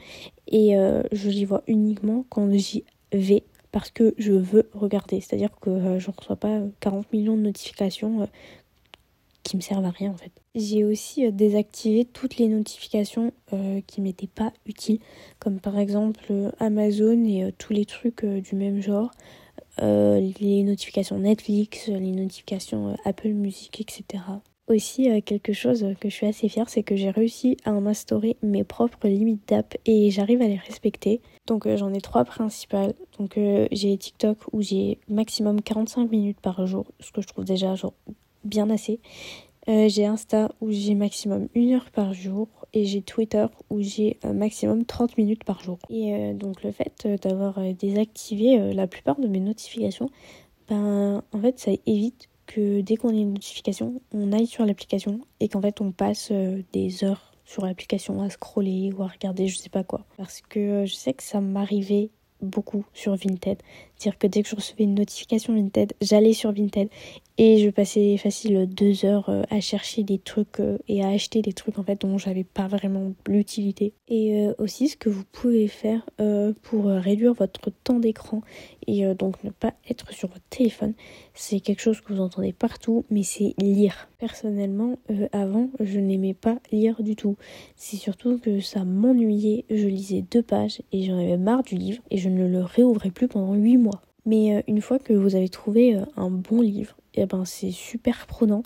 Et 0.48 0.74
je 1.12 1.30
l'y 1.30 1.46
vois 1.46 1.62
uniquement 1.68 2.26
quand 2.30 2.52
j'y 2.52 2.84
vais 3.14 3.44
parce 3.72 3.92
que 3.92 4.16
je 4.18 4.34
veux 4.34 4.70
regarder. 4.74 5.22
C'est-à-dire 5.22 5.52
que 5.62 6.00
je 6.00 6.10
ne 6.10 6.16
reçois 6.18 6.36
pas 6.36 6.60
40 6.80 7.14
millions 7.14 7.38
de 7.38 7.44
notifications 7.44 8.28
qui 9.44 9.56
me 9.56 9.62
servent 9.62 9.86
à 9.86 9.92
rien 9.92 10.12
en 10.12 10.18
fait. 10.18 10.41
J'ai 10.54 10.84
aussi 10.84 11.26
euh, 11.26 11.32
désactivé 11.32 12.04
toutes 12.04 12.36
les 12.36 12.50
notifications 12.50 13.32
euh, 13.54 13.80
qui 13.88 14.02
m'étaient 14.02 14.28
pas 14.28 14.52
utiles, 14.66 15.00
comme 15.40 15.62
par 15.62 15.80
exemple 15.80 16.26
euh, 16.30 16.52
Amazon 16.60 17.24
et 17.24 17.54
tous 17.58 17.72
les 17.72 17.86
trucs 17.86 18.26
du 18.26 18.56
même 18.56 18.82
genre, 18.82 19.12
les 19.80 20.64
notifications 20.64 21.18
Netflix, 21.18 21.88
les 21.88 22.12
notifications 22.12 22.96
Apple 23.06 23.30
Music, 23.30 23.80
etc. 23.82 24.24
Aussi, 24.68 25.10
quelque 25.24 25.54
chose 25.54 25.86
que 26.00 26.08
je 26.08 26.14
suis 26.14 26.28
assez 26.28 26.50
fière, 26.50 26.70
c'est 26.70 26.84
que 26.84 26.96
j'ai 26.96 27.10
réussi 27.10 27.58
à 27.66 27.72
m'instaurer 27.72 28.38
mes 28.44 28.64
propres 28.64 29.08
limites 29.08 29.48
d'app 29.48 29.76
et 29.86 30.12
j'arrive 30.12 30.42
à 30.42 30.48
les 30.48 30.58
respecter. 30.58 31.20
Donc 31.48 31.68
j'en 31.76 31.94
ai 31.94 32.02
trois 32.02 32.26
principales. 32.26 32.94
Donc 33.18 33.40
j'ai 33.72 33.98
TikTok 33.98 34.38
où 34.52 34.62
j'ai 34.62 35.00
maximum 35.10 35.62
45 35.62 36.12
minutes 36.12 36.40
par 36.42 36.68
jour, 36.68 36.86
ce 37.00 37.12
que 37.12 37.22
je 37.22 37.28
trouve 37.28 37.46
déjà 37.46 37.74
genre 37.74 37.94
bien 38.44 38.70
assez. 38.70 39.00
Euh, 39.70 39.88
j'ai 39.90 40.06
Insta 40.06 40.52
où 40.60 40.72
j'ai 40.72 40.96
maximum 40.96 41.48
une 41.54 41.74
heure 41.74 41.92
par 41.92 42.14
jour 42.14 42.48
et 42.74 42.86
j'ai 42.86 43.02
Twitter 43.02 43.46
où 43.70 43.82
j'ai 43.82 44.18
euh, 44.26 44.34
maximum 44.34 44.86
30 44.86 45.18
minutes 45.18 45.44
par 45.44 45.62
jour. 45.62 45.78
Et 45.90 46.16
euh, 46.16 46.34
donc 46.34 46.64
le 46.64 46.72
fait 46.72 47.08
d'avoir 47.22 47.60
désactivé 47.76 48.74
la 48.74 48.88
plupart 48.88 49.20
de 49.20 49.28
mes 49.28 49.40
notifications, 49.40 50.10
ben 50.68 51.24
en 51.32 51.40
fait 51.40 51.60
ça 51.60 51.72
évite 51.86 52.28
que 52.48 52.82
dès 52.82 52.96
qu'on 52.98 53.10
a 53.10 53.14
une 53.14 53.34
notification, 53.34 54.02
on 54.14 54.32
aille 54.34 54.48
sur 54.48 54.66
l'application 54.66 55.22
et 55.40 55.48
qu'en 55.48 55.62
fait 55.62 55.80
on 55.80 55.92
passe 55.92 56.32
des 56.74 57.04
heures 57.04 57.32
sur 57.46 57.66
l'application 57.66 58.22
à 58.22 58.30
scroller 58.30 58.92
ou 58.98 59.04
à 59.04 59.08
regarder 59.08 59.48
je 59.48 59.58
sais 59.58 59.70
pas 59.70 59.84
quoi. 59.84 60.06
Parce 60.18 60.42
que 60.42 60.86
je 60.86 60.94
sais 60.94 61.14
que 61.14 61.24
ça 61.24 61.40
m'arrivait 61.40 62.10
beaucoup 62.42 62.86
sur 62.94 63.16
Vinted. 63.16 63.62
C'est-à-dire 64.02 64.18
que 64.18 64.26
dès 64.26 64.42
que 64.42 64.50
je 64.50 64.56
recevais 64.56 64.84
une 64.86 64.96
notification 64.96 65.54
Vinted, 65.54 65.94
j'allais 66.02 66.34
sur 66.34 66.52
Vinted 66.52 66.90
et 67.38 67.60
je 67.60 67.70
passais 67.70 68.18
facile 68.18 68.68
deux 68.68 69.06
heures 69.06 69.30
euh, 69.30 69.44
à 69.50 69.60
chercher 69.62 70.04
des 70.04 70.18
trucs 70.18 70.60
euh, 70.60 70.78
et 70.88 71.04
à 71.04 71.10
acheter 71.10 71.42
des 71.42 71.54
trucs 71.54 71.80
en 71.80 71.84
fait 71.84 72.02
dont 72.02 72.18
j'avais 72.18 72.44
pas 72.44 72.68
vraiment 72.68 73.14
l'utilité. 73.28 73.94
Et 74.08 74.48
euh, 74.48 74.54
aussi 74.58 74.90
ce 74.90 74.98
que 74.98 75.10
vous 75.10 75.24
pouvez 75.32 75.68
faire 75.68 76.02
pour 76.62 76.86
réduire 76.86 77.34
votre 77.34 77.72
temps 77.84 78.00
d'écran 78.00 78.42
et 78.88 79.04
donc 79.16 79.44
ne 79.44 79.50
pas 79.50 79.74
être 79.90 80.12
sur 80.14 80.28
votre 80.28 80.44
téléphone, 80.50 80.94
c'est 81.34 81.60
quelque 81.60 81.82
chose 81.82 82.02
que 82.02 82.14
vous 82.14 82.22
entendez 82.22 82.54
partout, 82.54 83.06
mais 83.10 83.24
c'est 83.24 83.54
lire. 83.58 84.10
Personnellement, 84.20 85.00
avant, 85.32 85.70
je 85.80 86.00
n'aimais 86.00 86.34
pas 86.34 86.60
lire 86.72 87.02
du 87.02 87.16
tout. 87.16 87.38
C'est 87.76 87.98
surtout 87.98 88.38
que 88.38 88.60
ça 88.60 88.84
m'ennuyait. 88.84 89.66
Je 89.70 89.88
lisais 89.88 90.24
deux 90.30 90.44
pages 90.44 90.82
et 90.92 91.04
j'en 91.04 91.18
avais 91.18 91.38
marre 91.38 91.64
du 91.64 91.76
livre 91.76 92.04
et 92.12 92.18
je 92.18 92.30
ne 92.30 92.48
le 92.48 92.64
réouvrais 92.64 93.12
plus 93.12 93.28
pendant 93.28 93.54
huit 93.56 93.78
mois. 93.78 93.91
Mais 94.26 94.64
une 94.68 94.82
fois 94.82 95.00
que 95.00 95.14
vous 95.14 95.36
avez 95.36 95.50
trouvé 95.50 95.98
un 96.16 96.30
bon 96.30 96.62
livre, 96.62 96.96
et 97.14 97.22
eh 97.22 97.26
ben 97.26 97.44
c'est 97.44 97.72
super 97.72 98.26
prenant 98.26 98.64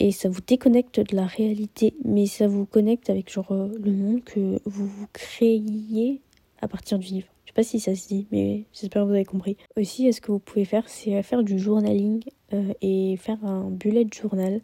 et 0.00 0.12
ça 0.12 0.28
vous 0.28 0.40
déconnecte 0.40 0.98
de 0.98 1.14
la 1.14 1.26
réalité, 1.26 1.94
mais 2.04 2.26
ça 2.26 2.48
vous 2.48 2.64
connecte 2.64 3.10
avec 3.10 3.30
genre 3.30 3.52
euh, 3.52 3.68
le 3.82 3.92
monde 3.92 4.24
que 4.24 4.58
vous 4.64 4.86
vous 4.86 5.06
créiez 5.12 6.22
à 6.62 6.68
partir 6.68 6.98
du 6.98 7.08
livre. 7.08 7.28
Je 7.44 7.50
sais 7.50 7.54
pas 7.54 7.62
si 7.62 7.80
ça 7.80 7.94
se 7.94 8.08
dit, 8.08 8.26
mais 8.32 8.64
j'espère 8.72 9.02
que 9.02 9.08
vous 9.08 9.14
avez 9.14 9.24
compris. 9.24 9.56
Aussi, 9.76 10.10
ce 10.12 10.20
que 10.20 10.32
vous 10.32 10.38
pouvez 10.38 10.64
faire, 10.64 10.88
c'est 10.88 11.22
faire 11.22 11.42
du 11.42 11.58
journaling 11.58 12.22
euh, 12.54 12.72
et 12.80 13.16
faire 13.16 13.44
un 13.44 13.70
bullet 13.70 14.06
journal. 14.12 14.60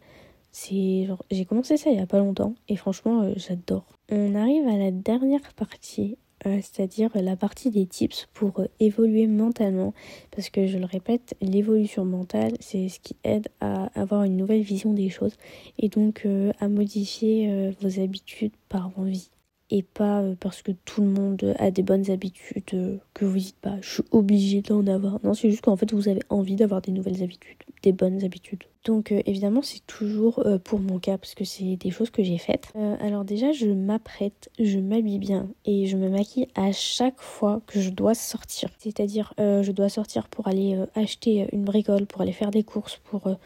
C'est 0.53 1.07
j'ai 1.31 1.45
commencé 1.45 1.77
ça 1.77 1.91
il 1.91 1.99
y 1.99 2.01
a 2.01 2.07
pas 2.07 2.19
longtemps 2.19 2.55
et 2.69 2.77
franchement, 2.77 3.23
euh, 3.23 3.33
j'adore. 3.37 3.85
On 4.11 4.35
arrive 4.35 4.67
à 4.69 4.79
la 4.79 4.91
dernière 4.91 5.53
partie 5.55 6.13
euh, 6.13 6.26
c'est-à-dire 6.55 7.11
la 7.15 7.37
partie 7.37 7.71
des 7.71 7.87
tips 7.87 8.29
pour 8.33 8.61
euh, 8.61 8.67
évoluer 8.81 9.27
mentalement. 9.27 9.95
Parce 10.31 10.51
que 10.51 10.67
je 10.67 10.79
le 10.79 10.85
répète, 10.85 11.35
l'évolution 11.41 12.05
mentale, 12.05 12.53
c'est 12.61 12.89
ce 12.89 13.01
qui 13.01 13.17
aide 13.25 13.49
à 13.61 13.91
avoir 13.95 14.25
une 14.25 14.37
nouvelle 14.37 14.63
vision 14.63 14.93
des 14.93 15.09
choses 15.09 15.37
et 15.79 15.89
donc 15.89 16.23
euh, 16.27 16.53
à 16.61 16.69
modifier 16.69 17.75
vos 17.81 18.01
habitudes 18.01 18.53
par 18.69 18.91
envie 18.99 19.31
et 19.71 19.83
pas 19.83 20.23
parce 20.41 20.63
que 20.63 20.73
tout 20.85 21.03
le 21.03 21.09
monde 21.09 21.55
a 21.59 21.71
des 21.71 21.83
bonnes 21.83 22.11
habitudes 22.11 23.01
que 23.15 23.25
vous 23.25 23.39
dites 23.39 23.57
pas 23.57 23.77
je 23.81 23.95
suis 23.95 24.03
obligée 24.11 24.63
d'en 24.63 24.87
avoir. 24.87 25.19
Non, 25.25 25.35
c'est 25.35 25.51
juste 25.51 25.63
qu'en 25.63 25.77
fait 25.77 25.93
vous 25.93 26.09
avez 26.09 26.23
envie 26.29 26.57
d'avoir 26.57 26.83
des 26.83 26.93
nouvelles 26.93 27.23
habitudes, 27.23 27.57
des 27.83 27.93
bonnes 27.93 28.25
habitudes. 28.25 28.65
Donc 28.87 29.11
euh, 29.11 29.21
évidemment 29.27 29.63
c'est 29.63 29.85
toujours 29.87 30.47
euh, 30.47 30.59
pour 30.59 30.79
mon 30.79 31.01
cas 31.01 31.19
parce 31.19 31.35
que 31.35 31.45
c'est 31.45 31.77
des 31.77 31.91
choses 31.91 32.11
que 32.11 32.23
j'ai 32.23 32.39
faites. 32.39 32.73
Euh, 32.77 32.97
alors 33.01 33.25
déjà 33.25 33.53
je 33.53 33.67
m'apprête, 33.67 34.49
je 34.61 34.79
m'habille 34.79 35.19
bien 35.19 35.49
et 35.65 35.87
je 35.87 35.97
me 35.97 36.09
maquille 36.09 36.47
à 36.55 36.71
chaque 36.71 37.21
fois 37.21 37.61
que 37.67 37.81
je 37.81 37.91
dois 37.91 38.15
sortir. 38.15 38.69
C'est-à-dire 38.79 39.35
je 39.39 39.71
dois 39.73 39.89
sortir 39.89 40.29
pour 40.29 40.47
aller 40.47 40.79
acheter 40.95 41.49
une 41.53 41.65
bricole, 41.65 42.07
pour 42.07 42.23
aller 42.23 42.33
faire 42.33 42.51
des 42.51 42.63
courses, 42.63 43.01
pour 43.05 43.37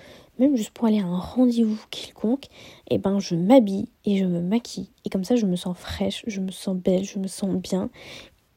même 0.40 0.56
juste 0.56 0.70
pour 0.70 0.86
aller 0.86 0.98
à 0.98 1.04
un 1.04 1.18
rendez-vous 1.18 1.78
quelconque. 1.90 2.46
Et 2.88 2.94
eh 2.94 2.98
ben 2.98 3.20
je 3.20 3.36
m'habille 3.36 3.88
et 4.04 4.16
je 4.16 4.24
me 4.24 4.40
maquille 4.40 4.90
et 5.04 5.10
comme 5.10 5.24
ça 5.24 5.36
je 5.36 5.46
me 5.46 5.54
sens 5.54 5.76
fraîche, 5.76 6.24
je 6.26 6.40
me 6.40 6.50
sens 6.50 6.76
belle, 6.76 7.04
je 7.04 7.18
me 7.18 7.28
sens 7.28 7.54
bien 7.54 7.90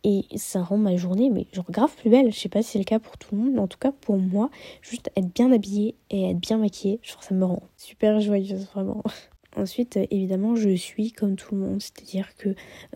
et 0.04 0.26
ça 0.36 0.62
rend 0.62 0.78
ma 0.78 0.96
journée 0.96 1.30
mais 1.30 1.46
genre 1.52 1.70
grave 1.70 1.94
plus 1.96 2.10
belle. 2.10 2.32
Je 2.32 2.40
sais 2.40 2.50
pas 2.50 2.64
si 2.64 2.72
c'est 2.72 2.80
le 2.80 2.86
cas 2.86 3.00
pour 3.00 3.18
tout 3.18 3.36
le 3.36 3.42
monde, 3.42 3.60
en 3.60 3.68
tout 3.68 3.78
cas 3.78 3.92
pour 3.92 4.18
moi, 4.18 4.50
juste 4.82 5.12
être 5.16 5.34
bien 5.34 5.52
habillée 5.52 5.96
et 6.10 6.32
être 6.32 6.40
bien 6.40 6.58
maquillée, 6.58 7.00
genre 7.04 7.24
ça 7.24 7.36
me 7.36 7.46
rend 7.46 7.64
super 7.78 8.20
joyeuse 8.20 8.68
vraiment. 8.74 9.04
Ensuite, 9.56 10.00
évidemment, 10.10 10.56
je 10.56 10.76
suis 10.76 11.12
comme 11.12 11.36
tout 11.36 11.54
le 11.54 11.62
monde, 11.62 11.80
c'est-à-dire 11.80 12.36
que 12.38 12.50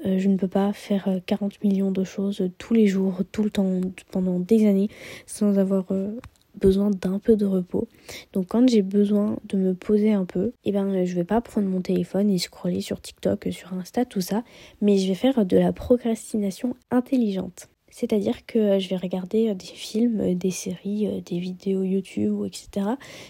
euh, 0.06 0.18
je 0.18 0.28
ne 0.28 0.38
peux 0.38 0.48
pas 0.48 0.74
faire 0.74 1.08
40 1.28 1.54
euh, 1.54 1.68
millions 1.68 1.92
de 1.92 2.04
choses 2.04 2.50
tous 2.58 2.74
les 2.74 2.88
jours, 2.88 3.22
tout 3.32 3.44
le 3.44 3.52
temps, 3.52 3.80
pendant 4.10 4.40
des 4.40 4.66
années, 4.66 4.90
sans 5.28 5.60
avoir 5.60 5.86
euh, 5.92 6.20
besoin 6.60 6.92
d'un 6.92 7.20
peu 7.20 7.36
de 7.36 7.46
repos. 7.46 7.88
Donc 8.34 8.48
quand 8.48 8.68
j'ai 8.70 8.82
besoin 8.82 9.38
de 9.46 9.58
me 9.58 9.74
poser 9.74 10.14
un 10.14 10.26
peu, 10.26 10.52
eh 10.66 10.72
ben 10.72 11.06
je 11.06 11.16
vais 11.16 11.24
pas 11.24 11.42
prendre 11.42 11.68
mon 11.68 11.82
téléphone 11.82 12.30
et 12.30 12.38
scroller 12.38 12.82
sur 12.82 13.02
TikTok, 13.02 13.48
sur 13.52 13.74
Insta, 13.74 14.06
tout 14.06 14.22
ça, 14.22 14.44
mais 14.82 14.98
je 14.98 15.08
vais 15.08 15.16
faire 15.16 15.46
de 15.46 15.58
la 15.58 15.74
procrastination 15.74 16.76
intelligente. 16.92 17.70
C'est-à-dire 17.90 18.46
que 18.46 18.80
je 18.80 18.90
vais 18.90 18.98
regarder 18.98 19.54
des 19.56 19.66
films, 19.66 20.36
des 20.36 20.52
séries, 20.52 21.22
des 21.26 21.40
vidéos 21.40 21.84
YouTube, 21.84 22.46
etc. 22.46 22.86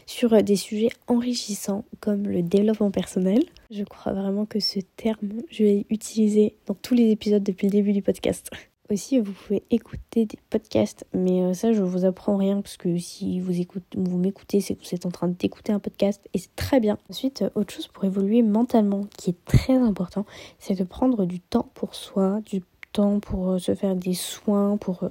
sur 0.05 0.43
des 0.43 0.55
sujets 0.55 0.89
enrichissants 1.07 1.85
comme 1.99 2.23
le 2.23 2.41
développement 2.41 2.91
personnel. 2.91 3.43
Je 3.71 3.83
crois 3.83 4.13
vraiment 4.13 4.45
que 4.45 4.59
ce 4.59 4.79
terme, 4.97 5.41
je 5.49 5.63
vais 5.63 5.85
l'utiliser 5.89 6.55
dans 6.65 6.73
tous 6.73 6.95
les 6.95 7.11
épisodes 7.11 7.43
depuis 7.43 7.67
le 7.67 7.71
début 7.71 7.93
du 7.93 8.01
podcast. 8.01 8.49
Aussi, 8.89 9.19
vous 9.19 9.33
pouvez 9.33 9.63
écouter 9.69 10.25
des 10.25 10.39
podcasts, 10.49 11.05
mais 11.13 11.41
euh, 11.41 11.53
ça, 11.53 11.73
je 11.73 11.81
vous 11.81 12.05
apprends 12.05 12.37
rien 12.37 12.61
parce 12.61 12.77
que 12.77 12.97
si 12.97 13.41
vous 13.41 13.59
écoutez, 13.59 13.97
vous 13.97 14.17
m'écoutez, 14.17 14.61
c'est 14.61 14.75
que 14.75 14.83
vous 14.83 14.95
êtes 14.95 15.05
en 15.05 15.11
train 15.11 15.27
d'écouter 15.27 15.73
un 15.73 15.79
podcast 15.79 16.21
et 16.33 16.37
c'est 16.37 16.55
très 16.55 16.79
bien. 16.79 16.97
Ensuite, 17.09 17.41
euh, 17.41 17.49
autre 17.55 17.73
chose 17.73 17.87
pour 17.87 18.05
évoluer 18.05 18.43
mentalement 18.43 19.05
qui 19.17 19.31
est 19.31 19.45
très 19.45 19.75
important, 19.75 20.25
c'est 20.57 20.75
de 20.75 20.85
prendre 20.85 21.25
du 21.25 21.41
temps 21.41 21.67
pour 21.73 21.95
soi, 21.95 22.39
du 22.45 22.61
temps 22.93 23.19
pour 23.19 23.51
euh, 23.51 23.59
se 23.59 23.75
faire 23.75 23.93
des 23.93 24.13
soins, 24.13 24.77
pour 24.77 25.03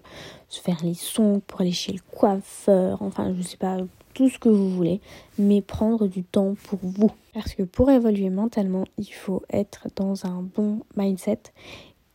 se 0.48 0.60
faire 0.62 0.78
les 0.82 0.94
sons, 0.94 1.42
pour 1.46 1.60
aller 1.60 1.72
chez 1.72 1.92
le 1.92 2.00
coiffeur, 2.10 3.02
enfin, 3.02 3.34
je 3.36 3.42
sais 3.42 3.58
pas, 3.58 3.76
tout 4.14 4.30
ce 4.30 4.38
que 4.38 4.48
vous 4.48 4.70
voulez, 4.70 5.02
mais 5.38 5.60
prendre 5.60 6.06
du 6.06 6.24
temps 6.24 6.54
pour 6.64 6.78
vous. 6.82 7.10
Parce 7.34 7.52
que 7.52 7.64
pour 7.64 7.90
évoluer 7.90 8.30
mentalement, 8.30 8.84
il 8.96 9.12
faut 9.12 9.42
être 9.50 9.88
dans 9.96 10.24
un 10.24 10.40
bon 10.40 10.80
mindset 10.96 11.40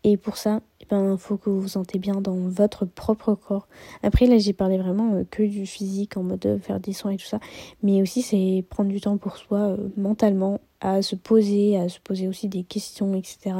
et 0.04 0.18
pour 0.18 0.38
ça, 0.38 0.62
ben, 0.92 1.18
faut 1.18 1.38
que 1.38 1.50
vous 1.50 1.62
vous 1.62 1.68
sentez 1.70 2.00
bien 2.00 2.16
dans 2.16 2.36
votre 2.36 2.84
propre 2.84 3.34
corps. 3.34 3.68
Après, 4.04 4.26
là, 4.26 4.38
j'ai 4.38 4.52
parlé 4.52 4.78
vraiment 4.78 5.14
euh, 5.14 5.24
que 5.30 5.42
du 5.42 5.66
physique, 5.66 6.18
en 6.18 6.24
mode 6.24 6.60
faire 6.62 6.82
des 6.82 6.92
soins 6.92 7.12
et 7.12 7.18
tout 7.18 7.26
ça. 7.26 7.40
Mais 7.82 8.02
aussi, 8.02 8.22
c'est 8.22 8.66
prendre 8.70 8.90
du 8.90 9.00
temps 9.00 9.18
pour 9.18 9.38
soi, 9.38 9.60
euh, 9.60 9.78
mentalement, 9.96 10.60
à 10.82 11.02
se 11.02 11.16
poser, 11.16 11.78
à 11.78 11.88
se 11.88 12.00
poser 12.02 12.28
aussi 12.28 12.50
des 12.50 12.64
questions, 12.64 13.16
etc. 13.16 13.56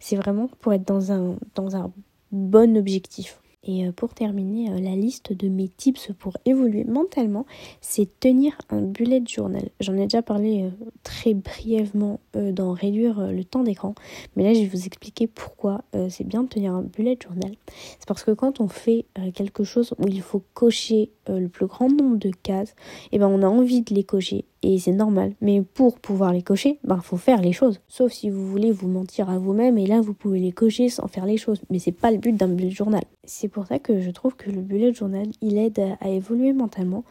C'est 0.00 0.16
vraiment 0.16 0.48
pour 0.60 0.72
être 0.72 0.86
dans 0.86 1.12
un, 1.12 1.36
dans 1.54 1.76
un 1.76 1.92
bon 2.32 2.76
objectif. 2.76 3.41
Et 3.64 3.86
euh, 3.86 3.92
pour 3.92 4.12
terminer, 4.12 4.70
euh, 4.70 4.80
la 4.80 4.96
liste 4.96 5.32
de 5.32 5.48
mes 5.48 5.68
tips 5.68 6.10
pour 6.18 6.36
évoluer 6.44 6.82
mentalement, 6.82 7.46
c'est 7.80 8.18
tenir 8.18 8.58
un 8.70 8.80
bullet 8.82 9.22
journal. 9.24 9.62
J'en 9.78 9.94
ai 9.94 10.02
déjà 10.02 10.20
parlé 10.20 10.64
euh, 10.64 10.70
très 11.04 11.34
brièvement 11.34 12.18
dans 12.34 12.72
réduire 12.72 13.28
le 13.30 13.44
temps 13.44 13.62
d'écran, 13.62 13.94
mais 14.34 14.42
là 14.42 14.54
je 14.54 14.60
vais 14.60 14.66
vous 14.66 14.86
expliquer 14.86 15.26
pourquoi 15.26 15.82
c'est 16.08 16.24
bien 16.24 16.42
de 16.42 16.48
tenir 16.48 16.72
un 16.72 16.82
bullet 16.82 17.18
journal. 17.22 17.52
C'est 17.98 18.08
parce 18.08 18.24
que 18.24 18.30
quand 18.30 18.60
on 18.60 18.68
fait 18.68 19.04
quelque 19.34 19.64
chose 19.64 19.94
où 19.98 20.08
il 20.08 20.22
faut 20.22 20.42
cocher 20.54 21.10
le 21.28 21.48
plus 21.48 21.66
grand 21.66 21.88
nombre 21.88 22.16
de 22.16 22.30
cases, 22.30 22.70
et 22.70 23.16
eh 23.16 23.18
ben 23.18 23.28
on 23.28 23.42
a 23.42 23.46
envie 23.46 23.82
de 23.82 23.94
les 23.94 24.04
cocher 24.04 24.46
et 24.62 24.78
c'est 24.78 24.92
normal. 24.92 25.34
Mais 25.40 25.62
pour 25.62 25.98
pouvoir 25.98 26.32
les 26.32 26.42
cocher, 26.42 26.78
ben, 26.84 27.00
faut 27.00 27.16
faire 27.16 27.40
les 27.40 27.52
choses. 27.52 27.80
Sauf 27.88 28.12
si 28.12 28.30
vous 28.30 28.46
voulez 28.46 28.72
vous 28.72 28.88
mentir 28.88 29.28
à 29.28 29.38
vous-même 29.38 29.76
et 29.76 29.86
là 29.86 30.00
vous 30.00 30.14
pouvez 30.14 30.38
les 30.38 30.52
cocher 30.52 30.88
sans 30.88 31.08
faire 31.08 31.26
les 31.26 31.36
choses. 31.36 31.60
Mais 31.70 31.78
c'est 31.78 31.92
pas 31.92 32.10
le 32.10 32.18
but 32.18 32.36
d'un 32.36 32.48
bullet 32.48 32.70
journal. 32.70 33.02
C'est 33.24 33.48
pour 33.52 33.66
ça 33.66 33.78
que 33.78 34.00
je 34.00 34.10
trouve 34.10 34.34
que 34.34 34.50
le 34.50 34.60
bullet 34.60 34.92
journal, 34.92 35.26
il 35.40 35.58
aide 35.58 35.80
à, 36.00 36.08
évoluer 36.08 36.52
mentalement 36.52 37.04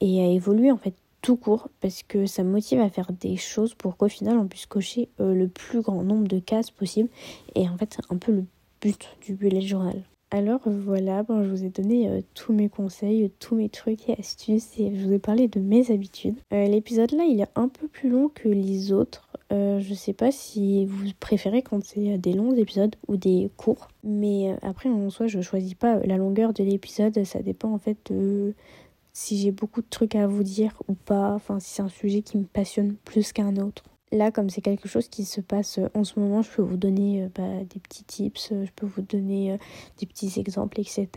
et 0.00 0.22
à 0.22 0.26
évoluer 0.26 0.70
en 0.70 0.76
fait 0.76 0.94
tout 1.22 1.36
court 1.36 1.68
parce 1.80 2.04
que 2.04 2.26
ça 2.26 2.44
motive 2.44 2.80
à 2.80 2.88
faire 2.88 3.10
des 3.12 3.36
choses 3.36 3.74
pour 3.74 3.96
qu'au 3.96 4.08
final 4.08 4.38
on 4.38 4.46
puisse 4.46 4.66
cocher 4.66 5.08
euh, 5.20 5.34
le 5.34 5.48
plus 5.48 5.80
grand 5.80 6.04
nombre 6.04 6.28
de 6.28 6.38
cases 6.38 6.70
possible. 6.70 7.08
Et 7.54 7.68
en 7.68 7.76
fait 7.76 7.94
c'est 7.96 8.12
un 8.12 8.18
peu 8.18 8.32
le 8.32 8.44
but 8.80 9.08
du 9.22 9.34
bullet 9.34 9.60
journal. 9.60 10.02
Alors 10.30 10.60
voilà, 10.66 11.22
bon, 11.22 11.42
je 11.42 11.48
vous 11.48 11.64
ai 11.64 11.70
donné 11.70 12.06
euh, 12.06 12.20
tous 12.34 12.52
mes 12.52 12.68
conseils, 12.68 13.30
tous 13.38 13.54
mes 13.54 13.70
trucs 13.70 14.10
et 14.10 14.16
astuces 14.18 14.78
et 14.78 14.94
je 14.94 15.06
vous 15.06 15.12
ai 15.14 15.18
parlé 15.18 15.48
de 15.48 15.58
mes 15.58 15.90
habitudes. 15.90 16.36
Euh, 16.52 16.66
l'épisode 16.66 17.12
là, 17.12 17.24
il 17.24 17.40
est 17.40 17.48
un 17.54 17.68
peu 17.68 17.88
plus 17.88 18.10
long 18.10 18.28
que 18.28 18.46
les 18.48 18.92
autres. 18.92 19.26
Euh, 19.52 19.80
je 19.80 19.94
sais 19.94 20.12
pas 20.12 20.30
si 20.30 20.84
vous 20.84 21.06
préférez 21.18 21.62
quand 21.62 21.82
c'est 21.82 22.18
des 22.18 22.34
longs 22.34 22.54
épisodes 22.54 22.94
ou 23.08 23.16
des 23.16 23.50
courts, 23.56 23.88
mais 24.04 24.54
après 24.60 24.90
en 24.90 25.08
soi, 25.08 25.28
je 25.28 25.40
choisis 25.40 25.72
pas 25.72 25.98
la 26.00 26.18
longueur 26.18 26.52
de 26.52 26.62
l'épisode, 26.62 27.24
ça 27.24 27.40
dépend 27.40 27.72
en 27.72 27.78
fait 27.78 27.96
de 28.12 28.52
si 29.14 29.38
j'ai 29.38 29.50
beaucoup 29.50 29.80
de 29.80 29.88
trucs 29.88 30.14
à 30.14 30.26
vous 30.26 30.42
dire 30.42 30.82
ou 30.88 30.94
pas, 30.94 31.32
enfin 31.32 31.58
si 31.58 31.70
c'est 31.70 31.82
un 31.82 31.88
sujet 31.88 32.20
qui 32.20 32.36
me 32.36 32.44
passionne 32.44 32.96
plus 33.04 33.32
qu'un 33.32 33.56
autre. 33.56 33.82
Là, 34.10 34.30
comme 34.30 34.48
c'est 34.48 34.62
quelque 34.62 34.88
chose 34.88 35.08
qui 35.08 35.24
se 35.24 35.40
passe 35.40 35.78
euh, 35.78 35.88
en 35.94 36.02
ce 36.02 36.18
moment, 36.18 36.40
je 36.40 36.50
peux 36.50 36.62
vous 36.62 36.78
donner 36.78 37.24
euh, 37.24 37.28
bah, 37.34 37.64
des 37.68 37.78
petits 37.78 38.04
tips, 38.04 38.52
euh, 38.52 38.64
je 38.64 38.70
peux 38.74 38.86
vous 38.86 39.02
donner 39.02 39.58
des 39.98 40.06
petits 40.06 40.40
exemples, 40.40 40.80
etc. 40.80 41.08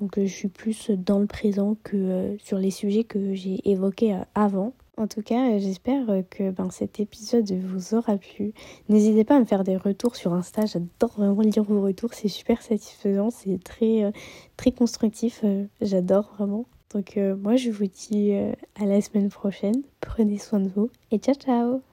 Donc 0.00 0.18
je 0.18 0.32
suis 0.32 0.48
plus 0.48 0.90
dans 0.90 1.18
le 1.18 1.26
présent 1.26 1.76
que 1.82 2.36
sur 2.42 2.58
les 2.58 2.70
sujets 2.70 3.04
que 3.04 3.34
j'ai 3.34 3.60
évoqués 3.68 4.18
avant. 4.34 4.72
En 4.96 5.06
tout 5.06 5.22
cas, 5.22 5.58
j'espère 5.58 6.06
que 6.30 6.50
ben, 6.50 6.70
cet 6.70 7.00
épisode 7.00 7.50
vous 7.52 7.94
aura 7.94 8.16
plu. 8.16 8.52
N'hésitez 8.88 9.24
pas 9.24 9.36
à 9.36 9.40
me 9.40 9.44
faire 9.44 9.64
des 9.64 9.76
retours 9.76 10.16
sur 10.16 10.32
Insta. 10.32 10.66
J'adore 10.66 11.12
vraiment 11.16 11.40
lire 11.40 11.64
vos 11.64 11.80
retours. 11.80 12.12
C'est 12.12 12.28
super 12.28 12.62
satisfaisant. 12.62 13.30
C'est 13.30 13.62
très, 13.62 14.12
très 14.56 14.70
constructif. 14.70 15.44
J'adore 15.80 16.30
vraiment. 16.36 16.66
Donc 16.92 17.18
moi, 17.40 17.56
je 17.56 17.70
vous 17.70 17.86
dis 17.86 18.32
à 18.32 18.86
la 18.86 19.00
semaine 19.00 19.30
prochaine. 19.30 19.82
Prenez 20.00 20.38
soin 20.38 20.60
de 20.60 20.68
vous 20.68 20.90
et 21.10 21.18
ciao 21.18 21.34
ciao 21.34 21.91